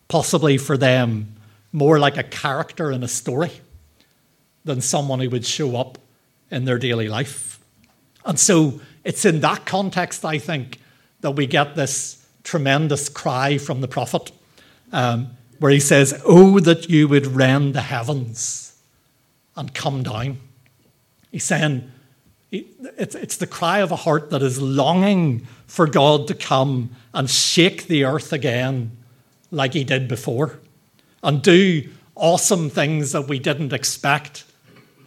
possibly 0.08 0.58
for 0.58 0.78
them, 0.78 1.36
more 1.72 2.00
like 2.00 2.18
a 2.18 2.24
character 2.24 2.92
in 2.92 3.04
a 3.04 3.08
story 3.08 3.52
than 4.64 4.82
someone 4.82 5.20
who 5.20 5.30
would 5.30 5.46
show 5.46 5.76
up 5.76 5.98
in 6.50 6.66
their 6.66 6.80
daily 6.80 7.08
life. 7.08 7.60
And 8.26 8.40
so 8.40 8.80
it's 9.06 9.24
in 9.24 9.40
that 9.42 9.66
context, 9.66 10.26
I 10.26 10.40
think, 10.40 10.82
that 11.22 11.32
we 11.32 11.48
get 11.48 11.76
this 11.76 12.26
tremendous 12.44 13.08
cry 13.08 13.58
from 13.58 13.80
the 13.80 13.88
prophet 13.88 14.32
um, 14.92 15.30
where 15.60 15.72
he 15.72 15.80
says, 15.80 16.22
Oh, 16.26 16.60
that 16.60 16.90
you 16.90 17.08
would 17.08 17.28
rend 17.28 17.76
the 17.76 17.82
heavens 17.82 18.78
and 19.56 19.74
come 19.74 20.04
down. 20.04 20.40
He's 21.32 21.44
saying 21.44 21.90
it's, 22.52 23.16
it's 23.16 23.38
the 23.38 23.48
cry 23.48 23.80
of 23.80 23.92
a 23.92 23.96
heart 23.96 24.32
that 24.32 24.42
is 24.42 24.62
longing 24.62 25.48
for 25.68 25.88
God 25.88 26.28
to 26.28 26.34
come 26.34 26.92
and 27.14 27.30
shake 27.30 27.88
the 27.88 28.06
earth 28.06 28.34
again 28.34 28.98
like 29.52 29.74
he 29.74 29.84
did 29.84 30.08
before 30.08 30.60
and 31.24 31.42
do 31.42 31.90
awesome 32.16 32.70
things 32.70 33.12
that 33.12 33.28
we 33.28 33.40
didn't 33.40 33.74
expect 33.74 34.46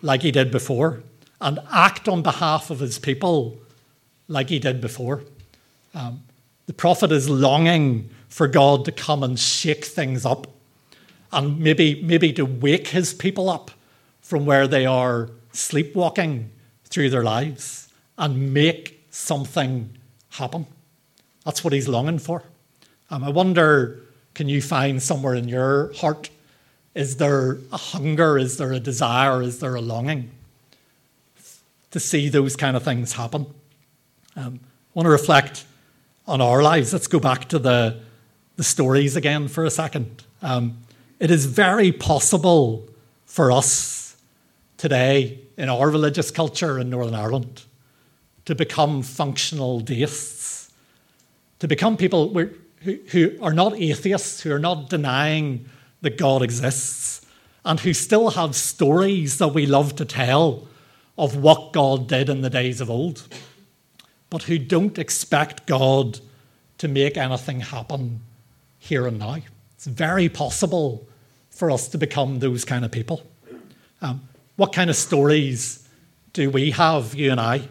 like 0.02 0.23
he 0.23 0.31
did 0.31 0.50
before 0.50 1.02
and 1.40 1.59
act 1.73 2.09
on 2.09 2.23
behalf 2.23 2.71
of 2.71 2.81
his 2.81 2.99
people 2.99 3.59
like 4.29 4.49
he 4.49 4.59
did 4.59 4.81
before. 4.81 5.23
Um, 5.95 6.23
the 6.67 6.73
prophet 6.73 7.11
is 7.11 7.29
longing 7.29 8.11
for 8.29 8.47
God 8.47 8.85
to 8.85 8.93
come 8.93 9.23
and 9.23 9.39
shake 9.39 9.85
things 9.85 10.25
up 10.25 10.47
and 11.33 11.59
maybe, 11.59 12.03
maybe 12.03 12.33
to 12.35 12.45
wake 12.45 12.89
his 12.89 13.15
people 13.15 13.49
up 13.49 13.71
from 14.21 14.47
where 14.47 14.67
they 14.67 14.87
are 14.87 15.31
sleepwalking 15.53 16.51
through 16.85 17.11
their 17.11 17.25
lives 17.25 17.89
and 18.17 18.53
make 18.53 19.05
something 19.11 19.91
happen. 20.31 20.67
That's 21.45 21.65
what 21.65 21.73
he's 21.73 21.89
longing 21.89 22.19
for. 22.19 22.43
Um, 23.11 23.25
I 23.25 23.31
wonder 23.31 24.01
can 24.35 24.49
you 24.49 24.63
find 24.63 25.03
somewhere 25.03 25.35
in 25.35 25.49
your 25.49 25.93
heart? 25.95 26.31
Is 26.95 27.17
there 27.17 27.59
a 27.73 27.77
hunger? 27.77 28.39
Is 28.39 28.57
there 28.57 28.73
a 28.73 28.79
desire? 28.79 29.43
Is 29.43 29.59
there 29.59 29.75
a 29.75 29.81
longing 29.81 30.31
to 31.91 31.99
see 31.99 32.29
those 32.29 32.55
kind 32.55 32.77
of 32.77 32.85
things 32.85 33.15
happen? 33.15 33.47
Um, 34.38 34.61
I 34.62 34.68
want 34.95 35.07
to 35.07 35.11
reflect 35.11 35.64
on 36.28 36.40
our 36.40 36.62
lives. 36.62 36.92
Let's 36.92 37.09
go 37.09 37.18
back 37.18 37.49
to 37.49 37.59
the, 37.59 37.99
the 38.54 38.62
stories 38.62 39.16
again 39.16 39.49
for 39.49 39.64
a 39.64 39.71
second. 39.71 40.23
Um, 40.42 40.78
it 41.18 41.33
is 41.33 41.47
very 41.47 41.90
possible 41.90 42.88
for 43.26 43.50
us 43.50 44.16
today 44.76 45.40
in 45.57 45.68
our 45.68 45.90
religious 45.90 46.30
culture 46.30 46.78
in 46.78 46.88
Northern 46.88 47.16
Ireland 47.16 47.64
to 48.45 48.54
become 48.54 49.02
functional 49.02 49.80
deists, 49.80 50.71
to 51.59 51.66
become 51.66 51.97
people 51.97 52.33
who, 52.33 52.99
who 53.09 53.37
are 53.42 53.52
not 53.52 53.75
atheists, 53.75 54.42
who 54.42 54.52
are 54.52 54.61
not 54.61 54.88
denying 54.88 55.68
that 56.02 56.16
God 56.16 56.42
exists, 56.42 57.26
and 57.64 57.80
who 57.80 57.92
still 57.92 58.30
have 58.30 58.54
stories 58.54 59.38
that 59.38 59.49
we 59.49 59.66
love 59.66 59.97
to 59.97 60.04
tell 60.04 60.68
of 61.18 61.35
what 61.35 61.73
God 61.73 62.07
did 62.07 62.28
in 62.28 62.42
the 62.42 62.50
days 62.50 62.80
of 62.80 62.88
old, 62.88 63.26
but 64.31 64.45
who 64.45 64.59
don't 64.59 64.99
expect 64.99 65.67
God 65.67 66.21
to 66.79 66.89
make 66.89 67.17
anything 67.17 67.61
happen 67.61 68.21
here 68.79 69.07
and 69.07 69.19
now. 69.19 69.39
It's 69.75 69.87
very 69.87 70.29
possible 70.29 71.09
for 71.51 71.71
us 71.71 71.89
to 71.89 71.99
become 71.99 72.39
those 72.39 72.65
kind 72.65 72.85
of 72.85 72.91
people. 72.91 73.23
Um, 74.01 74.29
what 74.57 74.73
kind 74.73 74.91
of 74.91 74.97
stories 74.97 75.89
do 76.33 76.51
we 76.51 76.71
have, 76.73 77.15
you 77.15 77.31
and 77.31 77.41
I? 77.41 77.69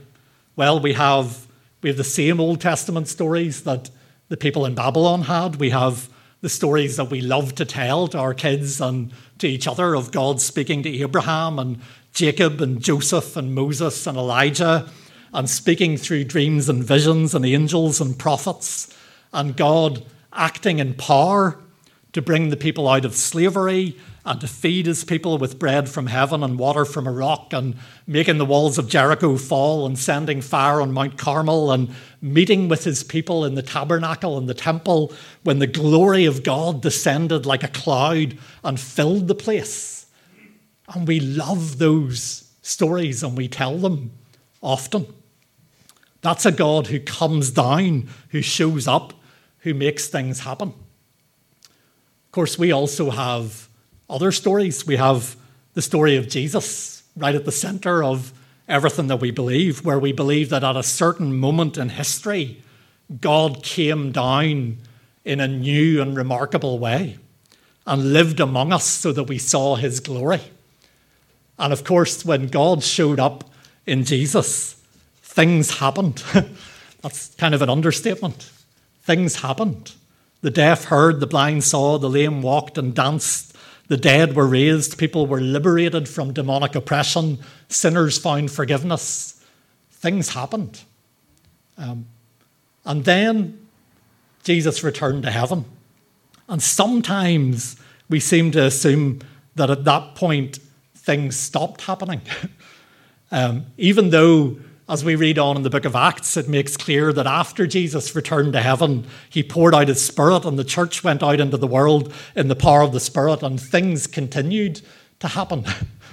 Well, 0.55 0.79
we 0.79 0.93
have, 0.93 1.47
we 1.81 1.89
have 1.89 1.97
the 1.97 2.03
same 2.03 2.39
Old 2.39 2.59
Testament 2.59 3.07
stories 3.07 3.63
that 3.63 3.89
the 4.29 4.37
people 4.37 4.65
in 4.65 4.75
Babylon 4.75 5.23
had. 5.23 5.57
We 5.57 5.69
have 5.69 6.09
the 6.41 6.49
stories 6.49 6.97
that 6.97 7.09
we 7.09 7.21
love 7.21 7.55
to 7.55 7.65
tell 7.65 8.07
to 8.09 8.17
our 8.17 8.33
kids 8.33 8.81
and 8.81 9.11
to 9.39 9.47
each 9.47 9.67
other 9.67 9.95
of 9.95 10.11
God 10.11 10.41
speaking 10.41 10.83
to 10.83 10.89
Abraham 10.89 11.59
and 11.59 11.79
Jacob 12.13 12.61
and 12.61 12.81
Joseph 12.81 13.37
and 13.37 13.53
Moses 13.55 14.05
and 14.07 14.17
Elijah 14.17 14.89
and 15.37 15.47
speaking 15.47 15.97
through 15.97 16.23
dreams 16.23 16.67
and 16.67 16.83
visions 16.83 17.35
and 17.35 17.45
angels 17.45 18.01
and 18.01 18.17
prophets 18.17 18.91
and 19.31 19.55
God 19.55 20.03
acting 20.33 20.79
in 20.79 20.95
power 20.95 21.59
to 22.13 22.23
bring 22.23 22.49
the 22.49 22.57
people 22.57 22.89
out 22.89 23.05
of 23.05 23.15
slavery 23.15 23.95
and 24.25 24.41
to 24.41 24.47
feed 24.47 24.87
his 24.87 25.03
people 25.03 25.37
with 25.37 25.59
bread 25.59 25.87
from 25.87 26.07
heaven 26.07 26.41
and 26.41 26.57
water 26.57 26.85
from 26.85 27.05
a 27.05 27.11
rock, 27.11 27.53
and 27.53 27.75
making 28.07 28.39
the 28.39 28.45
walls 28.45 28.79
of 28.79 28.89
Jericho 28.89 29.37
fall, 29.37 29.85
and 29.85 29.99
sending 29.99 30.41
fire 30.41 30.81
on 30.81 30.91
Mount 30.91 31.19
Carmel, 31.19 31.71
and 31.71 31.93
meeting 32.19 32.67
with 32.67 32.83
his 32.83 33.03
people 33.03 33.45
in 33.45 33.53
the 33.53 33.61
tabernacle 33.61 34.39
and 34.39 34.49
the 34.49 34.55
temple 34.55 35.13
when 35.43 35.59
the 35.59 35.67
glory 35.67 36.25
of 36.25 36.43
God 36.43 36.81
descended 36.81 37.45
like 37.45 37.63
a 37.63 37.69
cloud 37.69 38.39
and 38.63 38.79
filled 38.79 39.27
the 39.27 39.35
place. 39.35 40.07
And 40.89 41.07
we 41.07 41.19
love 41.19 41.77
those 41.77 42.51
stories 42.63 43.21
and 43.21 43.37
we 43.37 43.47
tell 43.47 43.77
them 43.77 44.11
often. 44.63 45.13
That's 46.27 46.45
a 46.45 46.51
God 46.51 46.87
who 46.87 46.99
comes 46.99 47.51
down, 47.51 48.09
who 48.31 48.41
shows 48.41 48.85
up, 48.85 49.13
who 49.59 49.73
makes 49.73 50.09
things 50.09 50.41
happen. 50.41 50.73
Of 51.63 52.31
course, 52.33 52.59
we 52.59 52.73
also 52.73 53.11
have 53.11 53.69
other 54.09 54.33
stories. 54.33 54.85
We 54.85 54.97
have 54.97 55.37
the 55.73 55.81
story 55.81 56.17
of 56.17 56.27
Jesus 56.27 57.03
right 57.15 57.33
at 57.33 57.45
the 57.45 57.51
center 57.53 58.03
of 58.03 58.33
everything 58.67 59.07
that 59.07 59.21
we 59.21 59.31
believe, 59.31 59.85
where 59.85 59.99
we 59.99 60.11
believe 60.11 60.49
that 60.49 60.65
at 60.65 60.75
a 60.75 60.83
certain 60.83 61.33
moment 61.33 61.77
in 61.77 61.87
history, 61.87 62.61
God 63.21 63.63
came 63.63 64.11
down 64.11 64.79
in 65.23 65.39
a 65.39 65.47
new 65.47 66.01
and 66.01 66.17
remarkable 66.17 66.77
way 66.77 67.19
and 67.85 68.11
lived 68.11 68.41
among 68.41 68.73
us 68.73 68.83
so 68.83 69.13
that 69.13 69.29
we 69.29 69.37
saw 69.37 69.77
his 69.77 70.01
glory. 70.01 70.41
And 71.57 71.71
of 71.71 71.85
course, 71.85 72.25
when 72.25 72.47
God 72.47 72.83
showed 72.83 73.17
up 73.17 73.49
in 73.85 74.03
Jesus, 74.03 74.76
things 75.37 75.77
happened. 75.77 76.23
That's 77.03 77.35
kind 77.35 77.53
of 77.53 77.61
an 77.61 77.69
understatement. 77.69 78.49
Things 79.03 79.35
happened. 79.35 79.93
The 80.41 80.49
deaf 80.49 80.85
heard, 80.85 81.19
the 81.19 81.27
blind 81.27 81.63
saw, 81.63 81.99
the 81.99 82.09
lame 82.09 82.41
walked 82.41 82.79
and 82.79 82.95
danced, 82.95 83.55
the 83.87 83.97
dead 83.97 84.35
were 84.35 84.47
raised, 84.47 84.97
people 84.97 85.27
were 85.27 85.39
liberated 85.39 86.09
from 86.09 86.33
demonic 86.33 86.73
oppression, 86.73 87.37
sinners 87.69 88.17
found 88.17 88.49
forgiveness. 88.49 89.39
Things 89.91 90.29
happened. 90.29 90.81
Um, 91.77 92.07
and 92.83 93.05
then 93.05 93.59
Jesus 94.43 94.83
returned 94.83 95.21
to 95.21 95.29
heaven. 95.29 95.65
And 96.49 96.63
sometimes 96.63 97.75
we 98.09 98.19
seem 98.19 98.49
to 98.53 98.63
assume 98.63 99.19
that 99.53 99.69
at 99.69 99.83
that 99.83 100.15
point 100.15 100.57
things 100.95 101.35
stopped 101.35 101.81
happening. 101.81 102.21
um, 103.31 103.67
even 103.77 104.09
though, 104.09 104.57
as 104.89 105.03
we 105.03 105.15
read 105.15 105.37
on 105.37 105.57
in 105.57 105.63
the 105.63 105.69
book 105.69 105.85
of 105.85 105.95
Acts, 105.95 106.37
it 106.37 106.47
makes 106.47 106.77
clear 106.77 107.11
that 107.11 107.27
after 107.27 107.67
Jesus 107.67 108.15
returned 108.15 108.53
to 108.53 108.61
heaven, 108.61 109.05
he 109.29 109.43
poured 109.43 109.75
out 109.75 109.89
his 109.89 110.03
Spirit 110.03 110.45
and 110.45 110.57
the 110.57 110.63
church 110.63 111.03
went 111.03 111.21
out 111.21 111.41
into 111.41 111.57
the 111.57 111.67
world 111.67 112.13
in 112.35 112.47
the 112.47 112.55
power 112.55 112.81
of 112.81 112.93
the 112.93 112.99
Spirit, 112.99 113.43
and 113.43 113.59
things 113.59 114.07
continued 114.07 114.81
to 115.19 115.27
happen 115.27 115.65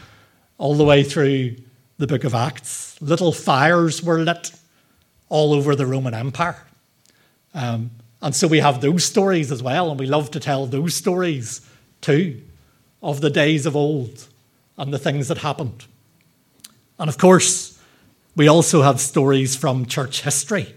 all 0.59 0.75
the 0.75 0.85
way 0.85 1.05
through 1.05 1.57
the 1.99 2.09
book 2.09 2.25
of 2.25 2.35
Acts. 2.35 3.01
Little 3.01 3.33
fires 3.33 4.03
were 4.03 4.19
lit 4.19 4.51
all 5.29 5.53
over 5.53 5.77
the 5.77 5.87
Roman 5.87 6.15
Empire. 6.15 6.67
Um, 7.55 7.93
and 8.21 8.35
so 8.35 8.49
we 8.49 8.59
have 8.59 8.81
those 8.81 9.05
stories 9.05 9.53
as 9.53 9.63
well, 9.63 9.91
and 9.91 10.01
we 10.01 10.07
love 10.07 10.33
to 10.33 10.41
tell 10.41 10.67
those 10.67 10.97
stories 10.97 11.61
too 12.01 12.43
of 13.03 13.21
the 13.21 13.31
days 13.31 13.67
of 13.67 13.77
old 13.77 14.27
and 14.77 14.93
the 14.93 14.99
things 14.99 15.29
that 15.29 15.39
happened. 15.39 15.85
And 16.99 17.09
of 17.09 17.19
course, 17.19 17.74
we 18.37 18.49
also 18.49 18.83
have 18.83 19.01
stories 19.01 19.55
from 19.55 19.87
church 19.87 20.23
history. 20.23 20.75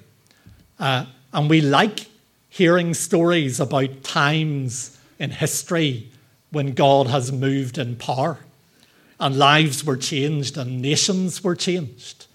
Uh, 0.80 1.06
and 1.34 1.50
we 1.50 1.62
like 1.62 2.08
hearing 2.50 2.94
stories 2.94 3.60
about 3.60 4.04
times 4.04 4.98
in 5.20 5.32
history 5.32 6.10
when 6.52 6.74
God 6.74 7.08
has 7.08 7.32
moved 7.32 7.78
in 7.78 7.96
power 7.96 8.40
and 9.20 9.38
lives 9.38 9.84
were 9.84 9.98
changed 9.98 10.58
and 10.58 10.82
nations 10.82 11.44
were 11.44 11.56
changed. 11.56 12.28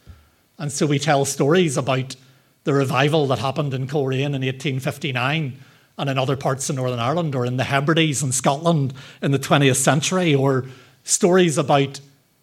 And 0.59 0.71
so 0.71 0.87
we 0.87 0.99
tell 0.99 1.25
stories 1.25 1.77
about 1.77 2.17
the 2.65 2.75
revival 2.75 3.27
that 3.29 3.39
happened 3.39 3.75
in 3.75 3.87
Coleraine 3.87 4.35
in 4.35 4.43
1859 4.43 5.59
and 5.99 6.11
in 6.11 6.19
other 6.19 6.37
parts 6.37 6.69
of 6.71 6.77
Northern 6.77 6.99
Ireland 6.99 7.35
or 7.35 7.45
in 7.47 7.57
the 7.57 7.65
Hebrides 7.65 8.23
in 8.23 8.33
Scotland 8.33 8.95
in 9.21 9.31
the 9.31 9.39
20th 9.39 9.77
century, 9.77 10.35
or 10.35 10.65
stories 11.05 11.59
about 11.59 12.01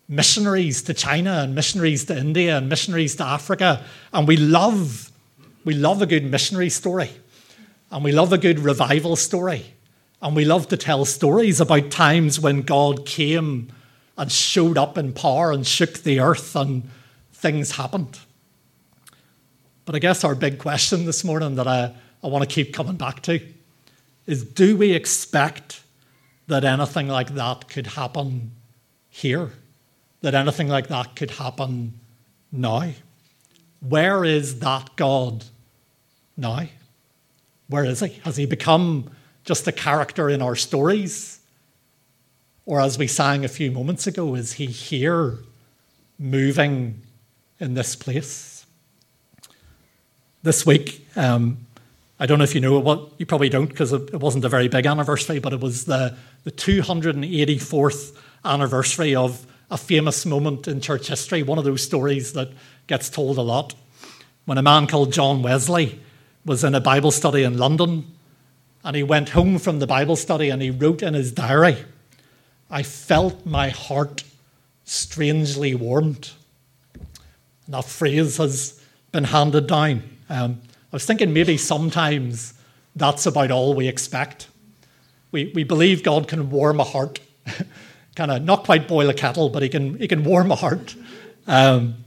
missionaries 0.10 0.82
to 0.82 0.94
China 0.94 1.42
and 1.44 1.54
missionaries 1.54 2.04
to 2.06 2.18
India 2.18 2.58
and 2.58 2.68
missionaries 2.68 3.16
to 3.18 3.24
Africa. 3.24 3.86
And 4.12 4.28
we 4.28 4.36
love, 4.36 5.12
we 5.64 5.76
love 5.76 6.02
a 6.02 6.08
good 6.08 6.30
missionary 6.30 6.72
story. 6.72 7.12
And 7.92 8.04
we 8.04 8.12
love 8.12 8.34
a 8.34 8.38
good 8.38 8.60
revival 8.60 9.16
story. 9.16 9.74
And 10.22 10.36
we 10.36 10.46
love 10.46 10.68
to 10.70 10.78
tell 10.78 11.06
stories 11.06 11.62
about 11.62 11.92
times 11.92 12.40
when 12.40 12.64
God 12.64 13.06
came 13.06 13.72
and 14.18 14.32
showed 14.32 14.78
up 14.78 14.98
in 14.98 15.14
power 15.14 15.52
and 15.52 15.66
shook 15.66 16.00
the 16.00 16.20
earth 16.20 16.56
and 16.56 16.90
things 17.32 17.72
happened. 17.72 18.20
But 19.86 19.96
I 19.96 20.00
guess 20.00 20.24
our 20.24 20.36
big 20.36 20.60
question 20.60 21.06
this 21.06 21.24
morning 21.24 21.56
that 21.56 21.68
I, 21.68 21.96
I 22.24 22.28
want 22.28 22.48
to 22.48 22.54
keep 22.54 22.74
coming 22.74 22.98
back 22.98 23.22
to 23.24 23.40
is 24.28 24.44
do 24.44 24.76
we 24.76 24.92
expect 24.92 25.82
that 26.48 26.64
anything 26.64 27.08
like 27.08 27.34
that 27.36 27.68
could 27.70 27.88
happen 27.88 28.52
here? 29.10 29.52
That 30.22 30.36
anything 30.36 30.68
like 30.68 30.88
that 30.88 31.16
could 31.16 31.32
happen 31.32 31.94
now? 32.52 32.92
Where 33.80 34.26
is 34.26 34.60
that 34.60 34.96
God 34.96 35.46
now? 36.36 36.68
Where 37.68 37.86
is 37.86 38.02
he? 38.02 38.20
Has 38.24 38.38
he 38.38 38.46
become 38.46 39.12
just 39.46 39.68
a 39.68 39.72
character 39.72 40.30
in 40.30 40.42
our 40.42 40.56
stories? 40.56 41.40
Or 42.66 42.82
as 42.82 42.98
we 42.98 43.08
sang 43.08 43.46
a 43.46 43.48
few 43.48 43.72
moments 43.72 44.08
ago, 44.08 44.36
is 44.36 44.54
he 44.54 44.66
here 44.66 45.38
moving 46.18 47.02
in 47.60 47.74
this 47.74 47.96
place? 47.96 48.66
This 50.44 50.66
week, 50.66 51.08
um, 51.16 51.66
I 52.20 52.26
don't 52.26 52.38
know 52.38 52.44
if 52.44 52.54
you 52.54 52.62
know 52.62 52.78
what 52.80 53.12
you 53.18 53.26
probably 53.26 53.50
don't 53.50 53.68
because 53.68 53.94
it 53.94 54.20
wasn't 54.20 54.46
a 54.46 54.50
very 54.50 54.68
big 54.68 54.86
anniversary, 54.86 55.40
but 55.40 55.54
it 55.54 55.62
was 55.62 55.86
the, 55.86 56.18
the 56.44 56.52
284th 56.52 58.16
anniversary 58.44 59.16
of 59.16 59.46
a 59.72 59.78
famous 59.78 60.26
moment 60.26 60.68
in 60.68 60.82
church 60.82 61.08
history, 61.08 61.44
one 61.44 61.58
of 61.58 61.64
those 61.64 61.84
stories 61.84 62.34
that 62.34 62.50
gets 62.88 63.10
told 63.10 63.38
a 63.38 63.42
lot. 63.42 63.76
When 64.46 64.58
a 64.58 64.64
man 64.64 64.88
called 64.88 65.14
John 65.14 65.42
Wesley 65.44 66.00
was 66.46 66.64
in 66.64 66.74
a 66.74 66.82
Bible 66.82 67.12
study 67.12 67.44
in 67.44 67.58
London, 67.58 68.06
and 68.84 68.96
he 68.96 69.04
went 69.04 69.30
home 69.30 69.60
from 69.60 69.80
the 69.80 69.88
Bible 69.88 70.16
study 70.16 70.50
and 70.50 70.62
he 70.62 70.72
wrote 70.72 71.04
in 71.04 71.14
his 71.14 71.32
diary, 71.32 71.78
I 72.70 72.84
felt 72.84 73.46
my 73.46 73.70
heart 73.70 74.24
strangely 74.86 75.76
warmed. 75.76 76.32
And 77.66 77.76
that 77.76 77.86
phrase 77.86 78.38
has 78.38 78.82
been 79.12 79.26
handed 79.26 79.68
down. 79.68 80.04
Um, 80.30 80.62
I 80.92 80.96
was 80.96 81.06
thinking 81.06 81.34
maybe 81.34 81.58
sometimes 81.58 82.54
that's 82.96 83.26
about 83.26 83.52
all 83.52 83.74
we 83.74 83.88
expect. 83.88 84.48
We, 85.32 85.52
we 85.54 85.64
believe 85.64 86.04
God 86.04 86.28
can 86.28 86.50
warm 86.50 86.80
a 86.80 86.84
heart, 86.84 87.20
kind 88.16 88.32
of 88.32 88.44
not 88.44 88.64
quite 88.64 88.88
boil 88.88 89.10
a 89.10 89.14
kettle, 89.14 89.50
but 89.50 89.64
he 89.64 89.70
can, 89.70 89.98
he 89.98 90.08
can 90.08 90.24
warm 90.24 90.52
a 90.52 90.56
heart. 90.56 90.96
Um, 91.48 92.04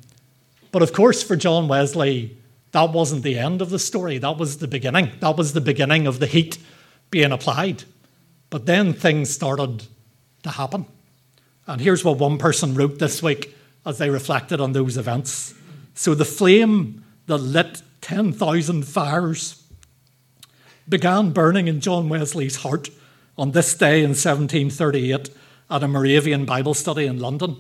but 0.70 0.82
of 0.82 0.92
course, 0.92 1.22
for 1.22 1.36
John 1.36 1.68
Wesley, 1.68 2.36
that 2.72 2.92
wasn't 2.92 3.22
the 3.22 3.38
end 3.38 3.60
of 3.60 3.70
the 3.70 3.78
story. 3.78 4.18
That 4.18 4.38
was 4.38 4.58
the 4.58 4.68
beginning. 4.68 5.10
That 5.20 5.36
was 5.36 5.52
the 5.52 5.60
beginning 5.60 6.06
of 6.06 6.18
the 6.18 6.26
heat 6.26 6.58
being 7.10 7.32
applied. 7.32 7.84
But 8.50 8.66
then 8.66 8.92
things 8.92 9.30
started 9.30 9.84
to 10.42 10.50
happen. 10.50 10.86
And 11.66 11.80
here's 11.80 12.04
what 12.04 12.18
one 12.18 12.38
person 12.38 12.74
wrote 12.74 12.98
this 12.98 13.22
week 13.22 13.54
as 13.84 13.98
they 13.98 14.10
reflected 14.10 14.60
on 14.60 14.72
those 14.72 14.96
events. 14.96 15.54
So 15.94 16.14
the 16.14 16.24
flame 16.24 17.04
that 17.26 17.38
lit 17.38 17.82
10,000 18.00 18.84
fires 18.84 19.62
began 20.88 21.30
burning 21.30 21.68
in 21.68 21.80
John 21.80 22.08
Wesley's 22.08 22.56
heart 22.56 22.90
on 23.38 23.52
this 23.52 23.74
day 23.74 24.00
in 24.00 24.10
1738 24.10 25.30
at 25.70 25.82
a 25.82 25.88
Moravian 25.88 26.44
Bible 26.44 26.74
study 26.74 27.06
in 27.06 27.18
London. 27.18 27.56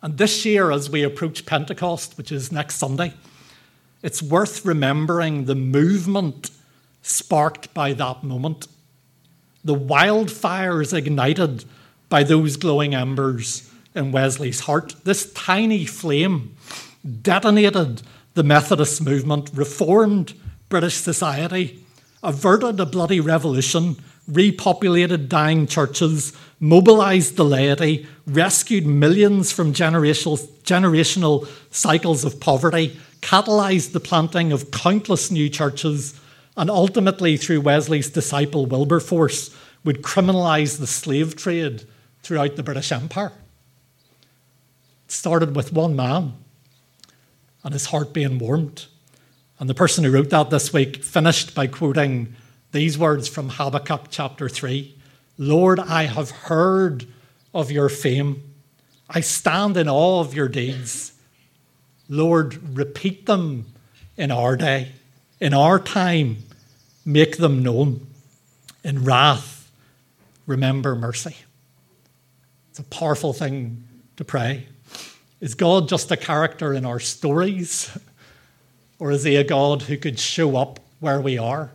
And 0.00 0.16
this 0.16 0.44
year, 0.44 0.70
as 0.70 0.88
we 0.88 1.02
approach 1.02 1.46
Pentecost, 1.46 2.16
which 2.16 2.30
is 2.30 2.52
next 2.52 2.76
Sunday, 2.76 3.14
it's 4.02 4.22
worth 4.22 4.64
remembering 4.64 5.46
the 5.46 5.56
movement 5.56 6.50
sparked 7.02 7.74
by 7.74 7.92
that 7.94 8.22
moment. 8.22 8.68
The 9.64 9.74
wildfires 9.74 10.92
ignited 10.92 11.64
by 12.08 12.22
those 12.22 12.56
glowing 12.56 12.94
embers 12.94 13.70
in 13.94 14.12
Wesley's 14.12 14.60
heart. 14.60 14.94
This 15.04 15.32
tiny 15.32 15.84
flame 15.84 16.56
detonated 17.22 18.02
the 18.34 18.44
Methodist 18.44 19.02
movement, 19.02 19.50
reformed 19.52 20.34
British 20.68 20.94
society, 20.94 21.84
averted 22.22 22.78
a 22.78 22.86
bloody 22.86 23.20
revolution, 23.20 23.96
repopulated 24.30 25.28
dying 25.28 25.66
churches, 25.66 26.32
mobilised 26.60 27.36
the 27.36 27.44
laity, 27.44 28.06
rescued 28.26 28.86
millions 28.86 29.50
from 29.52 29.72
generational, 29.72 30.38
generational 30.62 31.48
cycles 31.70 32.24
of 32.24 32.38
poverty, 32.40 32.98
catalysed 33.20 33.92
the 33.92 34.00
planting 34.00 34.52
of 34.52 34.70
countless 34.70 35.30
new 35.30 35.48
churches, 35.48 36.18
and 36.56 36.70
ultimately, 36.70 37.36
through 37.36 37.60
Wesley's 37.60 38.10
disciple 38.10 38.66
Wilberforce, 38.66 39.54
would 39.84 40.02
criminalise 40.02 40.78
the 40.78 40.86
slave 40.86 41.36
trade 41.36 41.84
throughout 42.22 42.56
the 42.56 42.62
British 42.62 42.92
Empire. 42.92 43.32
It 45.06 45.12
started 45.12 45.56
with 45.56 45.72
one 45.72 45.96
man 45.96 46.34
and 47.64 47.72
his 47.72 47.86
heart 47.86 48.12
being 48.12 48.38
warmed. 48.38 48.86
And 49.58 49.68
the 49.68 49.74
person 49.74 50.04
who 50.04 50.10
wrote 50.10 50.30
that 50.30 50.50
this 50.50 50.72
week 50.72 51.02
finished 51.02 51.54
by 51.54 51.66
quoting 51.66 52.34
these 52.72 52.98
words 52.98 53.28
from 53.28 53.48
Habakkuk 53.48 54.06
chapter 54.10 54.48
3 54.48 54.94
Lord, 55.38 55.78
I 55.78 56.04
have 56.04 56.30
heard 56.30 57.06
of 57.54 57.70
your 57.70 57.88
fame. 57.88 58.42
I 59.08 59.20
stand 59.20 59.76
in 59.76 59.88
awe 59.88 60.20
of 60.20 60.34
your 60.34 60.48
deeds. 60.48 61.12
Lord, 62.08 62.76
repeat 62.76 63.26
them 63.26 63.66
in 64.16 64.30
our 64.32 64.56
day, 64.56 64.92
in 65.40 65.54
our 65.54 65.78
time, 65.78 66.38
make 67.04 67.36
them 67.36 67.62
known. 67.62 68.06
In 68.82 69.04
wrath, 69.04 69.70
remember 70.46 70.94
mercy. 70.96 71.36
It's 72.70 72.80
a 72.80 72.84
powerful 72.84 73.32
thing 73.32 73.84
to 74.16 74.24
pray. 74.24 74.66
Is 75.40 75.54
God 75.54 75.88
just 75.88 76.10
a 76.10 76.16
character 76.16 76.74
in 76.74 76.84
our 76.84 77.00
stories? 77.00 77.96
Or 78.98 79.12
is 79.12 79.22
he 79.22 79.36
a 79.36 79.44
God 79.44 79.82
who 79.82 79.96
could 79.96 80.18
show 80.18 80.56
up 80.56 80.80
where 80.98 81.20
we 81.20 81.38
are 81.38 81.70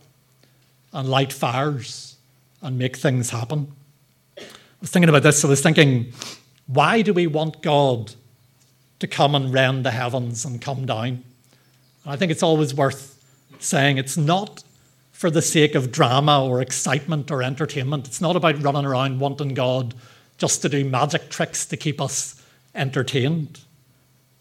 and 0.93 1.09
light 1.09 1.33
fires 1.33 2.15
and 2.61 2.77
make 2.77 2.95
things 2.95 3.31
happen? 3.31 3.71
I 4.37 4.43
was 4.79 4.89
thinking 4.89 5.09
about 5.09 5.23
this. 5.23 5.43
I 5.43 5.47
was 5.47 5.61
thinking, 5.61 6.13
why 6.67 7.01
do 7.01 7.13
we 7.13 7.27
want 7.27 7.61
God 7.61 8.13
to 8.99 9.07
come 9.07 9.35
and 9.35 9.53
rend 9.53 9.85
the 9.85 9.91
heavens 9.91 10.45
and 10.45 10.61
come 10.61 10.85
down? 10.85 11.07
And 11.07 11.23
I 12.05 12.15
think 12.15 12.31
it's 12.31 12.43
always 12.43 12.73
worth 12.73 13.19
saying 13.59 13.97
it's 13.97 14.17
not 14.17 14.63
for 15.11 15.29
the 15.29 15.41
sake 15.41 15.75
of 15.75 15.91
drama 15.91 16.45
or 16.45 16.61
excitement 16.61 17.31
or 17.31 17.41
entertainment. 17.41 18.07
It's 18.07 18.21
not 18.21 18.35
about 18.35 18.61
running 18.61 18.85
around 18.85 19.19
wanting 19.19 19.53
God 19.53 19.93
just 20.37 20.61
to 20.63 20.69
do 20.69 20.83
magic 20.83 21.29
tricks 21.29 21.65
to 21.67 21.77
keep 21.77 22.01
us 22.01 22.41
entertained, 22.75 23.61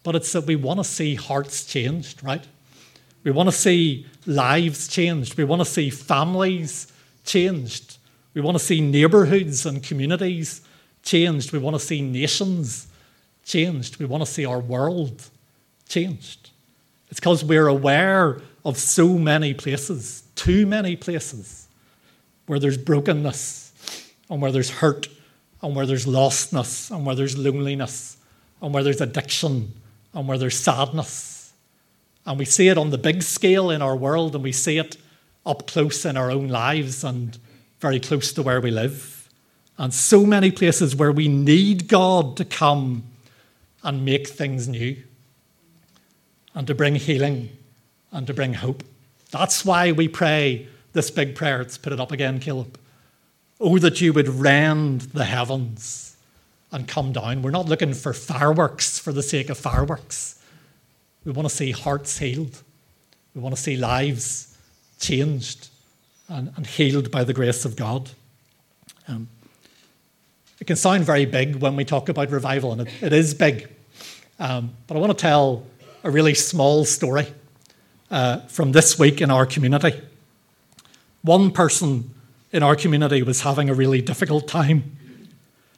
but 0.03 0.15
it's 0.15 0.31
that 0.33 0.45
we 0.45 0.55
want 0.55 0.79
to 0.79 0.83
see 0.83 1.15
hearts 1.15 1.65
changed, 1.65 2.21
right? 2.23 2.45
We 3.23 3.31
want 3.31 3.47
to 3.47 3.55
see 3.55 4.05
lives 4.25 4.87
changed. 4.87 5.37
We 5.37 5.43
want 5.43 5.61
to 5.61 5.65
see 5.65 5.89
families 5.89 6.91
changed. 7.23 7.97
We 8.33 8.41
want 8.41 8.57
to 8.57 8.63
see 8.63 8.81
neighborhoods 8.81 9.65
and 9.65 9.81
communities 9.83 10.61
changed. 11.03 11.51
We 11.51 11.59
want 11.59 11.75
to 11.75 11.79
see 11.79 12.01
nations 12.01 12.87
changed. 13.45 13.97
We 13.97 14.05
want 14.05 14.25
to 14.25 14.31
see 14.31 14.45
our 14.45 14.59
world 14.59 15.29
changed. 15.87 16.49
It's 17.09 17.19
because 17.19 17.43
we're 17.43 17.67
aware 17.67 18.41
of 18.65 18.77
so 18.77 19.09
many 19.09 19.53
places, 19.53 20.23
too 20.35 20.65
many 20.65 20.95
places, 20.95 21.67
where 22.47 22.59
there's 22.59 22.77
brokenness 22.77 23.71
and 24.29 24.41
where 24.41 24.51
there's 24.51 24.69
hurt 24.69 25.07
and 25.61 25.75
where 25.75 25.85
there's 25.85 26.05
lostness 26.05 26.91
and 26.91 27.05
where 27.05 27.15
there's 27.15 27.37
loneliness 27.37 28.17
and 28.61 28.73
where 28.73 28.83
there's 28.83 29.01
addiction 29.01 29.71
and 30.13 30.27
where 30.27 30.37
there's 30.37 30.59
sadness. 30.59 31.32
And 32.25 32.39
we 32.39 32.45
see 32.45 32.69
it 32.69 32.77
on 32.77 32.89
the 32.89 32.97
big 32.97 33.21
scale 33.21 33.69
in 33.69 33.81
our 33.81 33.95
world 33.95 34.35
and 34.35 34.43
we 34.43 34.51
see 34.51 34.77
it 34.77 34.97
up 35.45 35.67
close 35.67 36.05
in 36.05 36.15
our 36.15 36.31
own 36.31 36.47
lives 36.47 37.03
and 37.03 37.37
very 37.79 37.99
close 37.99 38.31
to 38.33 38.41
where 38.41 38.61
we 38.61 38.71
live. 38.71 39.29
And 39.77 39.93
so 39.93 40.25
many 40.25 40.51
places 40.51 40.95
where 40.95 41.11
we 41.11 41.27
need 41.27 41.87
God 41.87 42.37
to 42.37 42.45
come 42.45 43.03
and 43.83 44.05
make 44.05 44.27
things 44.27 44.67
new 44.67 44.95
and 46.55 46.65
to 46.67 46.75
bring 46.75 46.95
healing 46.95 47.49
and 48.11 48.25
to 48.27 48.33
bring 48.33 48.53
hope. 48.53 48.83
That's 49.31 49.65
why 49.65 49.91
we 49.91 50.07
pray 50.07 50.67
this 50.93 51.09
big 51.11 51.35
prayer. 51.35 51.57
Let's 51.57 51.77
put 51.77 51.91
it 51.91 51.99
up 51.99 52.11
again, 52.11 52.39
Caleb. 52.39 52.79
Oh, 53.59 53.79
that 53.79 53.99
you 53.99 54.13
would 54.13 54.29
rend 54.29 55.01
the 55.01 55.25
heavens 55.25 56.15
and 56.71 56.87
come 56.87 57.11
down. 57.11 57.41
We're 57.41 57.51
not 57.51 57.65
looking 57.65 57.93
for 57.93 58.13
fireworks 58.13 58.99
for 58.99 59.11
the 59.11 59.23
sake 59.23 59.49
of 59.49 59.57
fireworks. 59.57 60.39
We 61.25 61.31
want 61.31 61.47
to 61.47 61.55
see 61.55 61.71
hearts 61.71 62.17
healed. 62.17 62.61
We 63.33 63.41
want 63.41 63.55
to 63.55 63.61
see 63.61 63.77
lives 63.77 64.57
changed 64.99 65.69
and, 66.27 66.51
and 66.55 66.67
healed 66.67 67.11
by 67.11 67.23
the 67.23 67.33
grace 67.33 67.65
of 67.65 67.75
God. 67.75 68.09
Um, 69.07 69.27
it 70.59 70.67
can 70.67 70.75
sound 70.75 71.03
very 71.05 71.25
big 71.25 71.57
when 71.57 71.75
we 71.75 71.85
talk 71.85 72.09
about 72.09 72.29
revival, 72.29 72.71
and 72.73 72.81
it, 72.81 72.89
it 73.01 73.13
is 73.13 73.33
big. 73.33 73.69
Um, 74.39 74.71
but 74.87 74.97
I 74.97 74.99
want 74.99 75.17
to 75.17 75.21
tell 75.21 75.65
a 76.03 76.11
really 76.11 76.33
small 76.33 76.85
story 76.85 77.27
uh, 78.11 78.39
from 78.41 78.71
this 78.71 78.99
week 78.99 79.21
in 79.21 79.31
our 79.31 79.45
community. 79.45 80.01
One 81.21 81.51
person 81.51 82.13
in 82.51 82.63
our 82.63 82.75
community 82.75 83.23
was 83.23 83.41
having 83.41 83.69
a 83.69 83.73
really 83.73 84.01
difficult 84.01 84.47
time 84.47 84.97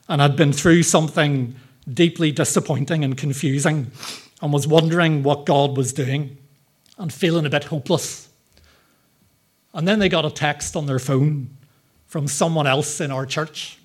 and 0.08 0.20
had 0.20 0.36
been 0.36 0.52
through 0.52 0.82
something 0.82 1.54
deeply 1.92 2.32
disappointing 2.32 3.04
and 3.04 3.16
confusing 3.16 3.90
and 4.42 4.52
was 4.52 4.66
wondering 4.66 5.22
what 5.22 5.46
God 5.46 5.76
was 5.76 5.92
doing 5.92 6.36
and 6.98 7.12
feeling 7.12 7.46
a 7.46 7.50
bit 7.50 7.64
hopeless. 7.64 8.28
And 9.72 9.86
then 9.86 9.98
they 9.98 10.08
got 10.08 10.24
a 10.24 10.30
text 10.30 10.76
on 10.76 10.86
their 10.86 10.98
phone 10.98 11.50
from 12.06 12.28
someone 12.28 12.66
else 12.66 13.00
in 13.00 13.10
our 13.10 13.26
church. 13.26 13.78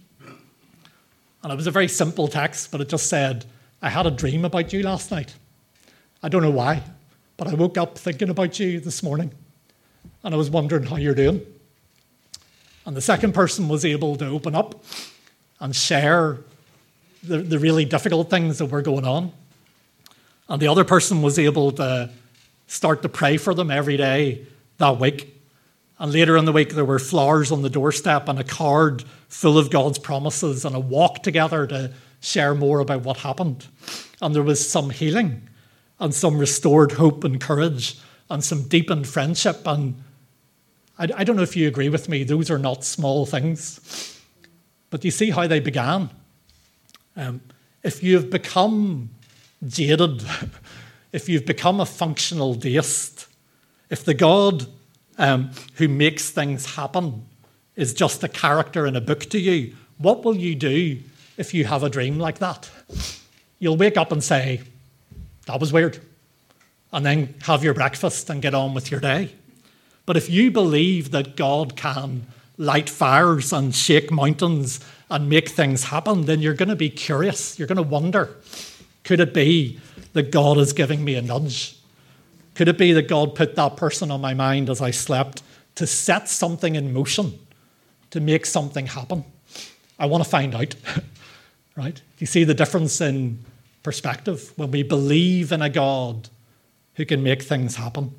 And 1.43 1.51
it 1.51 1.55
was 1.55 1.67
a 1.67 1.71
very 1.71 1.87
simple 1.87 2.27
text, 2.27 2.71
but 2.71 2.81
it 2.81 2.89
just 2.89 3.07
said, 3.07 3.45
I 3.81 3.89
had 3.89 4.05
a 4.05 4.11
dream 4.11 4.45
about 4.45 4.71
you 4.71 4.83
last 4.83 5.11
night. 5.11 5.35
I 6.21 6.29
don't 6.29 6.43
know 6.43 6.51
why, 6.51 6.83
but 7.35 7.47
I 7.47 7.55
woke 7.55 7.77
up 7.77 7.97
thinking 7.97 8.29
about 8.29 8.59
you 8.59 8.79
this 8.79 9.01
morning 9.01 9.31
and 10.23 10.33
I 10.33 10.37
was 10.37 10.49
wondering 10.49 10.83
how 10.83 10.97
you're 10.97 11.15
doing. 11.15 11.41
And 12.85 12.95
the 12.95 13.01
second 13.01 13.33
person 13.33 13.67
was 13.67 13.85
able 13.85 14.15
to 14.17 14.27
open 14.27 14.55
up 14.55 14.83
and 15.59 15.75
share 15.75 16.39
the, 17.23 17.39
the 17.39 17.59
really 17.59 17.85
difficult 17.85 18.29
things 18.29 18.57
that 18.59 18.67
were 18.67 18.81
going 18.81 19.05
on. 19.05 19.31
And 20.49 20.61
the 20.61 20.67
other 20.67 20.83
person 20.83 21.21
was 21.21 21.39
able 21.39 21.71
to 21.73 22.09
start 22.67 23.01
to 23.01 23.09
pray 23.09 23.37
for 23.37 23.53
them 23.53 23.71
every 23.71 23.97
day 23.97 24.45
that 24.77 24.99
week. 24.99 25.37
And 25.99 26.11
later 26.11 26.35
in 26.35 26.45
the 26.45 26.51
week, 26.51 26.73
there 26.73 26.85
were 26.85 26.99
flowers 26.99 27.51
on 27.51 27.61
the 27.61 27.69
doorstep 27.69 28.27
and 28.27 28.39
a 28.39 28.43
card 28.43 29.03
full 29.27 29.57
of 29.57 29.69
God's 29.69 29.99
promises 29.99 30.65
and 30.65 30.75
a 30.75 30.79
walk 30.79 31.21
together 31.21 31.67
to 31.67 31.93
share 32.21 32.55
more 32.55 32.79
about 32.79 33.03
what 33.03 33.17
happened. 33.17 33.67
And 34.21 34.33
there 34.33 34.43
was 34.43 34.67
some 34.67 34.89
healing 34.89 35.47
and 35.99 36.13
some 36.13 36.37
restored 36.37 36.93
hope 36.93 37.23
and 37.23 37.39
courage 37.39 37.99
and 38.29 38.43
some 38.43 38.67
deepened 38.67 39.07
friendship. 39.07 39.67
And 39.67 40.01
I, 40.97 41.09
I 41.17 41.23
don't 41.23 41.35
know 41.35 41.43
if 41.43 41.55
you 41.55 41.67
agree 41.67 41.89
with 41.89 42.09
me, 42.09 42.23
those 42.23 42.49
are 42.49 42.57
not 42.57 42.83
small 42.83 43.25
things. 43.25 44.19
But 44.89 45.05
you 45.05 45.11
see 45.11 45.29
how 45.29 45.47
they 45.47 45.59
began. 45.59 46.09
Um, 47.15 47.41
if 47.83 48.01
you've 48.01 48.29
become 48.29 49.09
jaded, 49.67 50.23
if 51.11 51.29
you've 51.29 51.45
become 51.45 51.79
a 51.79 51.85
functional 51.85 52.55
deist, 52.55 53.27
if 53.89 54.05
the 54.05 54.13
God 54.13 54.67
um, 55.17 55.51
who 55.75 55.87
makes 55.87 56.29
things 56.29 56.75
happen 56.75 57.25
is 57.75 57.93
just 57.93 58.23
a 58.23 58.27
character 58.27 58.85
in 58.85 58.95
a 58.95 59.01
book 59.01 59.21
to 59.29 59.39
you, 59.39 59.75
what 59.97 60.23
will 60.23 60.35
you 60.35 60.55
do 60.55 60.99
if 61.37 61.53
you 61.53 61.65
have 61.65 61.83
a 61.83 61.89
dream 61.89 62.17
like 62.17 62.39
that? 62.39 62.69
You'll 63.59 63.77
wake 63.77 63.97
up 63.97 64.11
and 64.11 64.23
say, 64.23 64.61
that 65.45 65.59
was 65.59 65.71
weird. 65.73 65.99
And 66.93 67.05
then 67.05 67.35
have 67.43 67.63
your 67.63 67.73
breakfast 67.73 68.29
and 68.29 68.41
get 68.41 68.53
on 68.53 68.73
with 68.73 68.91
your 68.91 68.99
day. 68.99 69.33
But 70.05 70.17
if 70.17 70.29
you 70.29 70.51
believe 70.51 71.11
that 71.11 71.35
God 71.35 71.75
can 71.75 72.27
light 72.57 72.89
fires 72.89 73.53
and 73.53 73.73
shake 73.73 74.11
mountains 74.11 74.79
and 75.09 75.29
make 75.29 75.49
things 75.49 75.85
happen, 75.85 76.25
then 76.25 76.41
you're 76.41 76.53
going 76.53 76.69
to 76.69 76.75
be 76.75 76.89
curious. 76.89 77.57
You're 77.57 77.67
going 77.67 77.77
to 77.77 77.83
wonder 77.83 78.35
could 79.03 79.19
it 79.19 79.33
be 79.33 79.79
that 80.13 80.31
God 80.31 80.57
is 80.57 80.73
giving 80.73 81.03
me 81.03 81.15
a 81.15 81.21
nudge? 81.21 81.77
Could 82.55 82.67
it 82.67 82.77
be 82.77 82.93
that 82.93 83.07
God 83.07 83.35
put 83.35 83.55
that 83.55 83.77
person 83.77 84.11
on 84.11 84.21
my 84.21 84.33
mind 84.33 84.69
as 84.69 84.81
I 84.81 84.91
slept 84.91 85.41
to 85.75 85.87
set 85.87 86.27
something 86.29 86.75
in 86.75 86.93
motion, 86.93 87.39
to 88.11 88.19
make 88.19 88.45
something 88.45 88.87
happen? 88.87 89.23
I 89.97 90.05
want 90.05 90.23
to 90.23 90.29
find 90.29 90.53
out. 90.53 90.75
right? 91.75 92.01
You 92.19 92.27
see 92.27 92.43
the 92.43 92.53
difference 92.53 93.01
in 93.01 93.43
perspective 93.83 94.51
when 94.55 94.71
we 94.71 94.83
believe 94.83 95.51
in 95.51 95.61
a 95.61 95.69
God 95.69 96.29
who 96.95 97.05
can 97.05 97.23
make 97.23 97.41
things 97.41 97.75
happen. 97.75 98.13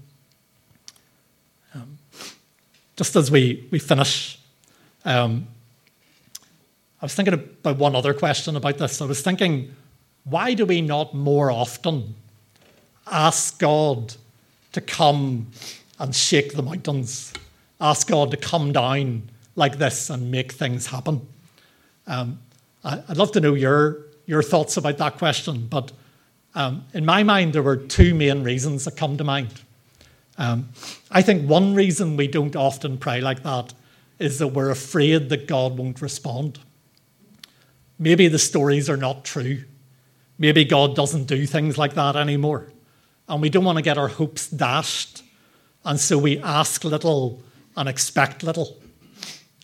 Um, 1.74 1.98
just 2.96 3.14
as 3.16 3.30
we, 3.30 3.68
we 3.70 3.78
finish, 3.78 4.38
um, 5.04 5.46
I 7.00 7.06
was 7.06 7.14
thinking 7.14 7.34
about 7.34 7.76
one 7.76 7.94
other 7.94 8.14
question 8.14 8.56
about 8.56 8.78
this. 8.78 9.00
I 9.00 9.06
was 9.06 9.20
thinking, 9.22 9.74
why 10.24 10.54
do 10.54 10.66
we 10.66 10.80
not 10.80 11.14
more 11.14 11.50
often 11.50 12.14
ask 13.11 13.58
God 13.58 14.14
to 14.72 14.80
come 14.80 15.48
and 15.98 16.14
shake 16.14 16.54
the 16.54 16.62
mountains? 16.62 17.32
Ask 17.80 18.08
God 18.08 18.30
to 18.30 18.37
come 18.37 18.72
down 18.72 19.30
like 19.56 19.78
this 19.78 20.11
and 20.11 20.30
make 20.30 20.52
things 20.52 20.87
happen? 20.87 21.26
Um, 22.06 22.38
I'd 22.85 23.16
love 23.16 23.32
to 23.32 23.40
know 23.40 23.54
your 23.54 23.98
your 24.26 24.42
thoughts 24.42 24.76
about 24.76 24.98
that 24.98 25.18
question, 25.18 25.66
but 25.66 25.90
um, 26.54 26.85
in 26.94 27.04
my 27.04 27.22
mind, 27.22 27.52
there 27.52 27.62
were 27.62 27.76
two 27.76 28.14
main 28.14 28.44
reasons 28.44 28.85
that 28.85 28.96
come 28.96 29.16
to 29.16 29.24
mind. 29.24 29.52
Um, 30.38 30.68
I 31.11 31.22
think 31.22 31.48
one 31.48 31.74
reason 31.74 32.16
we 32.16 32.28
don't 32.28 32.54
often 32.54 32.98
pray 32.98 33.20
like 33.20 33.42
that 33.42 33.74
is 34.18 34.38
that 34.38 34.48
we're 34.48 34.70
afraid 34.70 35.28
that 35.30 35.46
God 35.46 35.76
won't 35.76 36.00
respond. 36.00 36.61
Maybe 37.98 38.28
the 38.28 38.38
stories 38.38 38.88
are 38.88 38.96
not 38.96 39.24
true. 39.24 39.64
Maybe 40.42 40.64
God 40.64 40.96
doesn't 40.96 41.26
do 41.26 41.46
things 41.46 41.78
like 41.78 41.94
that 41.94 42.16
anymore. 42.16 42.66
And 43.28 43.40
we 43.40 43.48
don't 43.48 43.62
want 43.62 43.78
to 43.78 43.83
get 43.83 43.96
our 43.96 44.09
hopes 44.09 44.48
dashed. 44.48 45.22
And 45.85 46.00
so 46.00 46.18
we 46.18 46.40
ask 46.40 46.83
little 46.83 47.40
and 47.76 47.88
expect 47.88 48.42
little. 48.42 48.76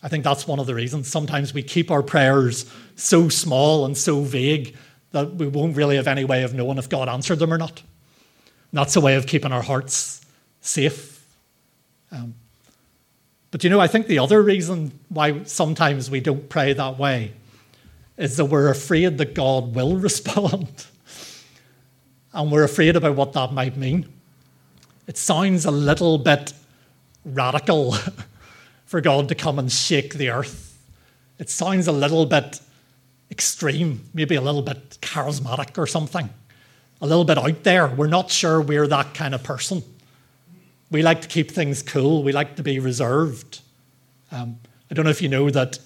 I 0.05 0.09
think 0.09 0.23
that's 0.23 0.47
one 0.47 0.61
of 0.61 0.69
the 0.69 0.77
reasons. 0.77 1.09
Sometimes 1.09 1.53
we 1.53 1.65
keep 1.65 1.91
our 1.91 2.05
prayers 2.05 2.65
so 2.95 3.29
small 3.29 3.87
and 3.87 3.99
so 3.99 4.21
vague 4.21 4.77
that 5.11 5.35
we 5.35 5.49
won't 5.49 5.77
really 5.77 5.97
have 5.97 6.07
any 6.07 6.25
way 6.25 6.45
of 6.45 6.55
knowing 6.55 6.79
if 6.79 6.89
God 6.89 7.09
answered 7.09 7.41
them 7.41 7.53
or 7.53 7.59
not. 7.59 7.83
And 8.71 8.79
that's 8.79 8.95
a 8.95 9.01
way 9.01 9.17
of 9.17 9.27
keeping 9.27 9.51
our 9.51 9.63
hearts 9.63 10.25
safe. 10.61 11.27
Um, 12.13 12.37
but 13.51 13.65
you 13.65 13.71
know, 13.71 13.81
I 13.81 13.89
think 13.89 14.07
the 14.07 14.21
other 14.21 14.41
reason 14.41 14.93
why 15.09 15.43
sometimes 15.43 16.09
we 16.09 16.21
don't 16.21 16.49
pray 16.49 16.73
that 16.73 17.01
way 17.01 17.33
is 18.19 18.37
that 18.37 18.47
we're 18.47 18.69
afraid 18.69 19.17
that 19.19 19.35
God 19.35 19.75
will 19.75 19.97
respond. 20.09 20.87
and 22.35 22.53
we're 22.53 22.65
afraid 22.65 22.97
about 22.97 23.17
what 23.17 23.33
that 23.33 23.53
might 23.53 23.77
mean. 23.77 24.07
It 25.07 25.17
sounds 25.17 25.65
a 25.65 25.71
little 25.71 26.19
bit 26.19 26.53
radical 27.25 27.95
for 28.85 29.01
God 29.01 29.29
to 29.29 29.35
come 29.35 29.59
and 29.59 29.73
shake 29.73 30.15
the 30.15 30.31
earth. 30.31 30.79
It 31.39 31.49
sounds 31.49 31.87
a 31.87 31.93
little 31.93 32.27
bit 32.27 32.61
extreme, 33.31 34.05
maybe 34.13 34.35
a 34.35 34.41
little 34.41 34.63
bit 34.63 34.99
charismatic 35.01 35.79
or 35.79 35.87
something, 35.87 36.29
a 37.01 37.07
little 37.07 37.25
bit 37.25 37.39
out 37.39 37.63
there. 37.63 37.87
We're 37.87 38.09
not 38.09 38.31
sure 38.31 38.61
we're 38.61 38.89
that 38.89 39.15
kind 39.15 39.35
of 39.35 39.43
person. 39.43 39.83
We 40.91 41.03
like 41.03 41.21
to 41.23 41.29
keep 41.29 41.51
things 41.51 41.83
cool, 41.83 42.23
we 42.23 42.33
like 42.33 42.57
to 42.57 42.63
be 42.63 42.79
reserved. 42.79 43.61
Um, 44.33 44.59
I 44.91 44.95
don't 44.95 45.05
know 45.05 45.11
if 45.11 45.23
you 45.23 45.29
know 45.29 45.51
that 45.51 45.79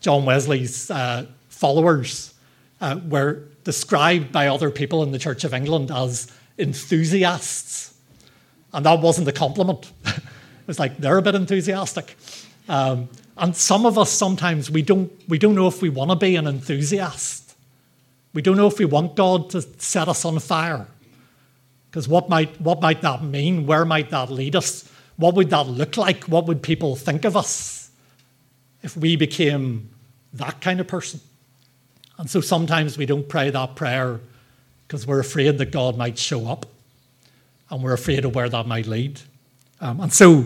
John 0.00 0.24
Wesley's 0.24 0.90
uh, 0.90 1.26
followers 1.54 2.34
uh, 2.80 3.00
were 3.08 3.44
described 3.64 4.32
by 4.32 4.48
other 4.48 4.70
people 4.70 5.02
in 5.02 5.12
the 5.12 5.18
Church 5.18 5.44
of 5.44 5.54
England 5.54 5.90
as 5.90 6.30
enthusiasts. 6.58 7.94
And 8.72 8.84
that 8.84 9.00
wasn't 9.00 9.28
a 9.28 9.32
compliment. 9.32 9.90
it 10.06 10.22
was 10.66 10.78
like, 10.78 10.98
they're 10.98 11.18
a 11.18 11.22
bit 11.22 11.34
enthusiastic. 11.34 12.16
Um, 12.68 13.08
And 13.36 13.56
some 13.56 13.84
of 13.84 13.98
us 13.98 14.10
sometimes 14.10 14.70
we 14.70 14.82
don't, 14.82 15.10
we 15.28 15.38
don't 15.38 15.54
know 15.54 15.66
if 15.66 15.82
we 15.82 15.88
want 15.88 16.10
to 16.10 16.16
be 16.16 16.36
an 16.36 16.46
enthusiast. 16.46 17.54
We 18.32 18.42
don't 18.42 18.56
know 18.56 18.66
if 18.66 18.78
we 18.78 18.84
want 18.84 19.16
God 19.16 19.50
to 19.50 19.62
set 19.78 20.08
us 20.08 20.24
on 20.24 20.38
fire. 20.38 20.86
Because 21.90 22.08
what 22.08 22.28
might, 22.28 22.60
what 22.60 22.80
might 22.80 23.02
that 23.02 23.22
mean? 23.22 23.66
Where 23.66 23.84
might 23.84 24.10
that 24.10 24.30
lead 24.30 24.56
us? 24.56 24.88
What 25.16 25.34
would 25.34 25.50
that 25.50 25.66
look 25.66 25.96
like? 25.96 26.24
What 26.24 26.46
would 26.46 26.62
people 26.62 26.96
think 26.96 27.24
of 27.24 27.36
us 27.36 27.90
if 28.82 28.96
we 28.96 29.16
became 29.16 29.90
that 30.32 30.60
kind 30.60 30.80
of 30.80 30.86
person? 30.86 31.20
And 32.18 32.30
so 32.30 32.40
sometimes 32.40 32.96
we 32.96 33.06
don't 33.06 33.28
pray 33.28 33.50
that 33.50 33.74
prayer 33.74 34.20
because 34.86 35.06
we're 35.06 35.20
afraid 35.20 35.58
that 35.58 35.72
God 35.72 35.96
might 35.96 36.18
show 36.18 36.46
up 36.46 36.66
and 37.70 37.82
we're 37.82 37.94
afraid 37.94 38.24
of 38.24 38.34
where 38.34 38.48
that 38.48 38.66
might 38.66 38.86
lead. 38.86 39.20
Um, 39.80 40.00
and 40.00 40.12
so, 40.12 40.44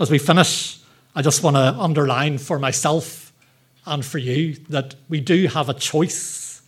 as 0.00 0.10
we 0.10 0.18
finish, 0.18 0.78
I 1.14 1.22
just 1.22 1.42
want 1.42 1.56
to 1.56 1.74
underline 1.78 2.38
for 2.38 2.58
myself 2.58 3.32
and 3.86 4.04
for 4.04 4.18
you 4.18 4.54
that 4.70 4.96
we 5.08 5.20
do 5.20 5.46
have 5.46 5.68
a 5.68 5.74
choice. 5.74 6.62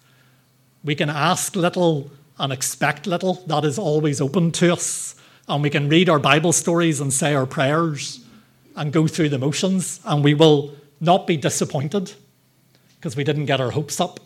We 0.85 0.95
can 0.95 1.11
ask 1.11 1.57
little 1.57 2.11
and 2.39 2.53
expect 2.53 3.07
little, 3.07 3.35
that 3.47 3.65
is 3.65 3.79
always 3.79 4.21
open 4.21 4.53
to 4.53 4.73
us. 4.73 5.15
And 5.49 5.63
we 5.63 5.71
can 5.71 5.89
read 5.89 6.09
our 6.09 6.19
Bible 6.19 6.53
stories 6.53 7.01
and 7.01 7.13
say 7.13 7.35
our 7.35 7.47
prayers 7.47 8.21
and 8.77 8.93
go 8.93 9.07
through 9.07 9.31
the 9.31 9.39
motions, 9.39 10.01
and 10.05 10.23
we 10.23 10.35
will 10.35 10.75
not 11.01 11.27
be 11.27 11.37
disappointed 11.37 12.13
because 12.97 13.17
we 13.17 13.25
didn't 13.25 13.47
get 13.47 13.61
our 13.61 13.71
hopes 13.71 14.01
up. 14.01 14.21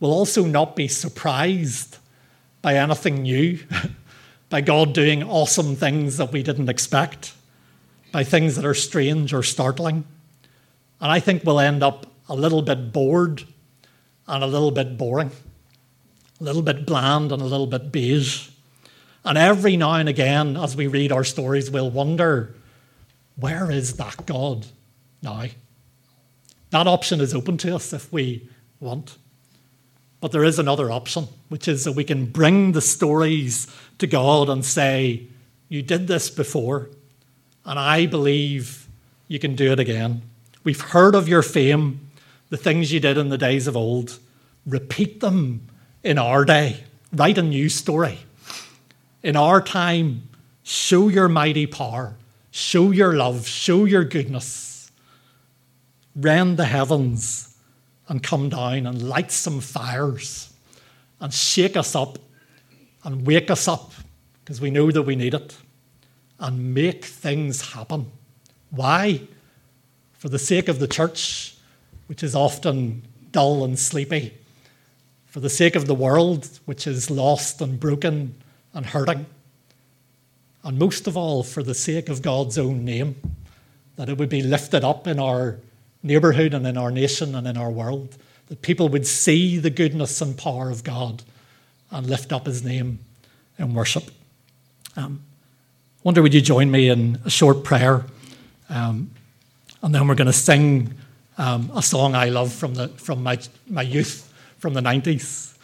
We'll 0.00 0.12
also 0.12 0.44
not 0.44 0.76
be 0.76 0.88
surprised 0.88 1.98
by 2.62 2.74
anything 2.74 3.22
new, 3.22 3.58
by 4.48 4.60
God 4.60 4.92
doing 4.92 5.22
awesome 5.22 5.76
things 5.76 6.16
that 6.18 6.32
we 6.32 6.42
didn't 6.42 6.68
expect, 6.68 7.32
by 8.12 8.24
things 8.24 8.56
that 8.56 8.64
are 8.64 8.74
strange 8.74 9.32
or 9.32 9.42
startling. 9.42 10.04
And 11.00 11.10
I 11.12 11.20
think 11.20 11.44
we'll 11.44 11.60
end 11.60 11.82
up 11.82 12.06
a 12.28 12.34
little 12.34 12.62
bit 12.62 12.92
bored 12.92 13.44
and 14.26 14.42
a 14.42 14.46
little 14.46 14.70
bit 14.70 14.98
boring 14.98 15.30
a 16.40 16.44
little 16.44 16.62
bit 16.62 16.86
bland 16.86 17.32
and 17.32 17.40
a 17.40 17.46
little 17.46 17.66
bit 17.66 17.90
beige. 17.90 18.50
And 19.24 19.36
every 19.38 19.76
now 19.76 19.94
and 19.94 20.08
again, 20.08 20.56
as 20.56 20.76
we 20.76 20.86
read 20.86 21.12
our 21.12 21.24
stories, 21.24 21.70
we'll 21.70 21.90
wonder 21.90 22.54
where 23.36 23.70
is 23.70 23.94
that 23.94 24.26
God 24.26 24.66
now? 25.22 25.46
That 26.70 26.86
option 26.86 27.20
is 27.20 27.34
open 27.34 27.58
to 27.58 27.74
us 27.74 27.92
if 27.92 28.12
we 28.12 28.48
want. 28.80 29.16
But 30.20 30.32
there 30.32 30.44
is 30.44 30.58
another 30.58 30.90
option, 30.90 31.28
which 31.48 31.68
is 31.68 31.84
that 31.84 31.92
we 31.92 32.04
can 32.04 32.26
bring 32.26 32.72
the 32.72 32.80
stories 32.80 33.66
to 33.98 34.06
God 34.06 34.48
and 34.48 34.64
say, 34.64 35.26
You 35.68 35.82
did 35.82 36.06
this 36.08 36.30
before, 36.30 36.90
and 37.64 37.78
I 37.78 38.06
believe 38.06 38.88
you 39.28 39.38
can 39.38 39.54
do 39.54 39.72
it 39.72 39.80
again. 39.80 40.22
We've 40.64 40.80
heard 40.80 41.14
of 41.14 41.28
your 41.28 41.42
fame, 41.42 42.10
the 42.48 42.56
things 42.56 42.92
you 42.92 43.00
did 43.00 43.18
in 43.18 43.28
the 43.28 43.38
days 43.38 43.66
of 43.66 43.76
old. 43.76 44.18
Repeat 44.64 45.20
them 45.20 45.68
in 46.02 46.18
our 46.18 46.44
day. 46.44 46.84
Write 47.12 47.38
a 47.38 47.42
new 47.42 47.68
story. 47.68 48.20
In 49.22 49.36
our 49.36 49.60
time, 49.60 50.28
show 50.62 51.08
your 51.08 51.28
mighty 51.28 51.66
power, 51.66 52.16
show 52.50 52.90
your 52.90 53.14
love, 53.14 53.46
show 53.46 53.84
your 53.84 54.04
goodness. 54.04 54.90
Rend 56.14 56.56
the 56.56 56.64
heavens 56.64 57.55
and 58.08 58.22
come 58.22 58.48
down 58.48 58.86
and 58.86 59.08
light 59.08 59.32
some 59.32 59.60
fires 59.60 60.52
and 61.20 61.32
shake 61.32 61.76
us 61.76 61.94
up 61.94 62.18
and 63.04 63.26
wake 63.26 63.50
us 63.50 63.66
up 63.66 63.92
because 64.44 64.60
we 64.60 64.70
know 64.70 64.90
that 64.90 65.02
we 65.02 65.16
need 65.16 65.34
it 65.34 65.56
and 66.38 66.74
make 66.74 67.04
things 67.04 67.72
happen. 67.72 68.10
Why? 68.70 69.22
For 70.12 70.28
the 70.28 70.38
sake 70.38 70.68
of 70.68 70.78
the 70.78 70.88
church, 70.88 71.56
which 72.06 72.22
is 72.22 72.34
often 72.34 73.02
dull 73.32 73.64
and 73.64 73.78
sleepy 73.78 74.34
for 75.36 75.40
the 75.40 75.50
sake 75.50 75.76
of 75.76 75.86
the 75.86 75.94
world, 75.94 76.48
which 76.64 76.86
is 76.86 77.10
lost 77.10 77.60
and 77.60 77.78
broken 77.78 78.34
and 78.72 78.86
hurting, 78.86 79.26
and 80.64 80.78
most 80.78 81.06
of 81.06 81.14
all, 81.14 81.42
for 81.42 81.62
the 81.62 81.74
sake 81.74 82.08
of 82.08 82.22
God's 82.22 82.56
own 82.56 82.86
name, 82.86 83.16
that 83.96 84.08
it 84.08 84.16
would 84.16 84.30
be 84.30 84.40
lifted 84.40 84.82
up 84.82 85.06
in 85.06 85.18
our 85.18 85.58
neighbourhood 86.06 86.54
and 86.54 86.66
in 86.66 86.76
our 86.76 86.90
nation 86.90 87.34
and 87.34 87.46
in 87.46 87.56
our 87.56 87.70
world, 87.70 88.16
that 88.48 88.62
people 88.62 88.88
would 88.88 89.06
see 89.06 89.58
the 89.58 89.70
goodness 89.70 90.20
and 90.20 90.38
power 90.38 90.70
of 90.70 90.84
God 90.84 91.22
and 91.90 92.06
lift 92.06 92.32
up 92.32 92.46
his 92.46 92.64
name 92.64 93.00
in 93.58 93.74
worship. 93.74 94.10
Um, 94.96 95.22
wonder 96.04 96.22
would 96.22 96.34
you 96.34 96.40
join 96.40 96.70
me 96.70 96.88
in 96.88 97.20
a 97.24 97.30
short 97.30 97.64
prayer? 97.64 98.04
Um, 98.68 99.10
and 99.82 99.94
then 99.94 100.08
we're 100.08 100.14
going 100.14 100.26
to 100.26 100.32
sing 100.32 100.94
um, 101.38 101.70
a 101.74 101.82
song 101.82 102.14
I 102.14 102.28
love 102.28 102.52
from, 102.52 102.74
the, 102.74 102.88
from 102.88 103.22
my, 103.22 103.38
my 103.68 103.82
youth 103.82 104.32
from 104.58 104.74
the 104.74 104.80
90s. 104.80 105.54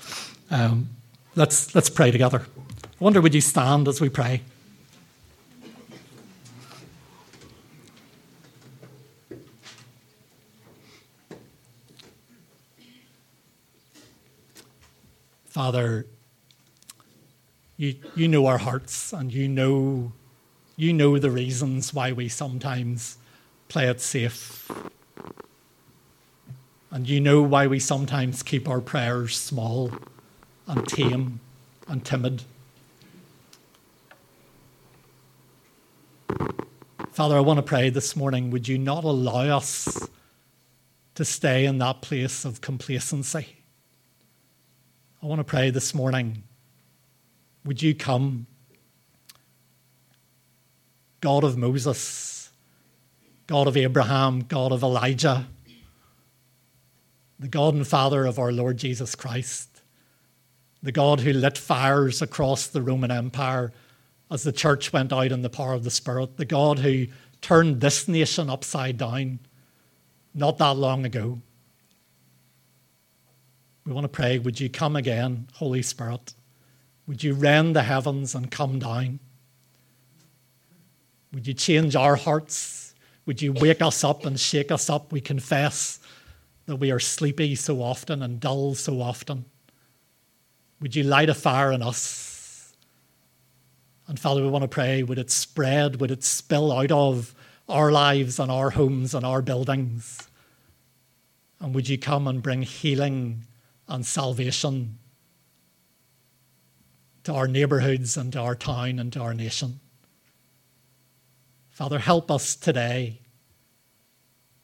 Um, 0.50 0.88
let's, 1.34 1.74
let's 1.74 1.88
pray 1.88 2.10
together. 2.10 2.42
I 2.76 3.04
wonder, 3.04 3.20
would 3.20 3.34
you 3.34 3.40
stand 3.40 3.88
as 3.88 4.00
we 4.00 4.08
pray? 4.08 4.42
Father, 15.52 16.06
you, 17.76 17.96
you 18.16 18.26
know 18.26 18.46
our 18.46 18.56
hearts 18.56 19.12
and 19.12 19.30
you 19.30 19.46
know, 19.46 20.12
you 20.76 20.94
know 20.94 21.18
the 21.18 21.30
reasons 21.30 21.92
why 21.92 22.10
we 22.10 22.26
sometimes 22.26 23.18
play 23.68 23.86
it 23.86 24.00
safe 24.00 24.70
and 26.90 27.06
you 27.06 27.20
know 27.20 27.42
why 27.42 27.66
we 27.66 27.78
sometimes 27.78 28.42
keep 28.42 28.66
our 28.66 28.80
prayers 28.80 29.36
small 29.36 29.92
and 30.66 30.88
tame 30.88 31.38
and 31.86 32.02
timid. 32.02 32.44
Father, 37.10 37.36
I 37.36 37.40
want 37.40 37.58
to 37.58 37.62
pray 37.62 37.90
this 37.90 38.16
morning 38.16 38.50
would 38.50 38.68
you 38.68 38.78
not 38.78 39.04
allow 39.04 39.58
us 39.58 40.08
to 41.14 41.26
stay 41.26 41.66
in 41.66 41.76
that 41.76 42.00
place 42.00 42.46
of 42.46 42.62
complacency? 42.62 43.61
I 45.22 45.26
want 45.26 45.38
to 45.38 45.44
pray 45.44 45.70
this 45.70 45.94
morning 45.94 46.42
would 47.64 47.80
you 47.80 47.94
come, 47.94 48.46
God 51.20 51.44
of 51.44 51.56
Moses, 51.56 52.50
God 53.46 53.68
of 53.68 53.76
Abraham, 53.76 54.40
God 54.40 54.72
of 54.72 54.82
Elijah? 54.82 55.46
the 57.42 57.48
God 57.48 57.74
and 57.74 57.86
Father 57.86 58.24
of 58.24 58.38
our 58.38 58.52
Lord 58.52 58.76
Jesus 58.76 59.16
Christ, 59.16 59.82
the 60.80 60.92
God 60.92 61.20
who 61.20 61.32
lit 61.32 61.58
fires 61.58 62.22
across 62.22 62.68
the 62.68 62.80
Roman 62.80 63.10
Empire 63.10 63.72
as 64.30 64.44
the 64.44 64.52
church 64.52 64.92
went 64.92 65.12
out 65.12 65.32
in 65.32 65.42
the 65.42 65.50
power 65.50 65.72
of 65.72 65.82
the 65.82 65.90
Spirit, 65.90 66.36
the 66.36 66.44
God 66.44 66.78
who 66.78 67.08
turned 67.40 67.80
this 67.80 68.06
nation 68.06 68.48
upside 68.48 68.96
down 68.96 69.40
not 70.32 70.58
that 70.58 70.76
long 70.76 71.04
ago. 71.04 71.40
We 73.84 73.92
want 73.92 74.04
to 74.04 74.08
pray, 74.08 74.38
would 74.38 74.60
you 74.60 74.68
come 74.68 74.94
again, 74.94 75.48
Holy 75.54 75.82
Spirit? 75.82 76.34
Would 77.06 77.22
you 77.22 77.34
rend 77.34 77.74
the 77.74 77.82
heavens 77.82 78.34
and 78.34 78.50
come 78.50 78.78
down? 78.78 79.18
Would 81.32 81.46
you 81.46 81.54
change 81.54 81.96
our 81.96 82.14
hearts? 82.14 82.94
Would 83.26 83.42
you 83.42 83.52
wake 83.52 83.82
us 83.82 84.04
up 84.04 84.24
and 84.24 84.38
shake 84.38 84.70
us 84.70 84.88
up? 84.88 85.12
We 85.12 85.20
confess 85.20 85.98
that 86.66 86.76
we 86.76 86.92
are 86.92 87.00
sleepy 87.00 87.54
so 87.54 87.82
often 87.82 88.22
and 88.22 88.38
dull 88.38 88.74
so 88.74 89.00
often. 89.00 89.46
Would 90.80 90.94
you 90.94 91.02
light 91.02 91.28
a 91.28 91.34
fire 91.34 91.72
in 91.72 91.82
us? 91.82 92.74
And 94.06 94.18
Father, 94.18 94.42
we 94.42 94.48
want 94.48 94.62
to 94.62 94.68
pray, 94.68 95.02
would 95.02 95.18
it 95.18 95.30
spread, 95.30 96.00
would 96.00 96.10
it 96.10 96.22
spill 96.22 96.70
out 96.72 96.92
of 96.92 97.34
our 97.68 97.90
lives 97.90 98.38
and 98.38 98.50
our 98.50 98.70
homes 98.70 99.14
and 99.14 99.24
our 99.24 99.42
buildings? 99.42 100.28
And 101.60 101.74
would 101.74 101.88
you 101.88 101.98
come 101.98 102.28
and 102.28 102.42
bring 102.42 102.62
healing 102.62 103.44
and 103.92 104.06
salvation 104.06 104.98
to 107.24 107.32
our 107.32 107.46
neighbourhoods 107.46 108.16
and 108.16 108.32
to 108.32 108.40
our 108.40 108.54
town 108.54 108.98
and 108.98 109.12
to 109.12 109.20
our 109.20 109.34
nation? 109.34 109.78
Father, 111.68 111.98
help 111.98 112.30
us 112.30 112.56
today 112.56 113.20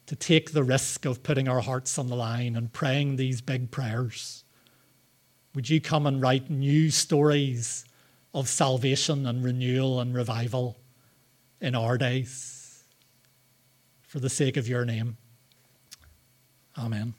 to 0.07 0.15
take 0.15 0.51
the 0.51 0.63
risk 0.63 1.05
of 1.05 1.21
putting 1.21 1.47
our 1.47 1.59
hearts 1.59 1.99
on 1.99 2.07
the 2.07 2.15
line 2.15 2.55
and 2.55 2.73
praying 2.73 3.15
these 3.15 3.39
big 3.39 3.69
prayers. 3.69 4.43
Would 5.53 5.69
you 5.69 5.79
come 5.79 6.07
and 6.07 6.19
write 6.19 6.49
new 6.49 6.89
stories 6.89 7.85
of 8.33 8.49
salvation 8.49 9.27
and 9.27 9.43
renewal 9.43 9.99
and 9.99 10.15
revival 10.15 10.79
in 11.61 11.75
our 11.75 11.99
days 11.99 12.83
for 14.01 14.19
the 14.19 14.29
sake 14.29 14.57
of 14.57 14.67
your 14.67 14.85
name? 14.85 15.17
Amen. 16.75 17.13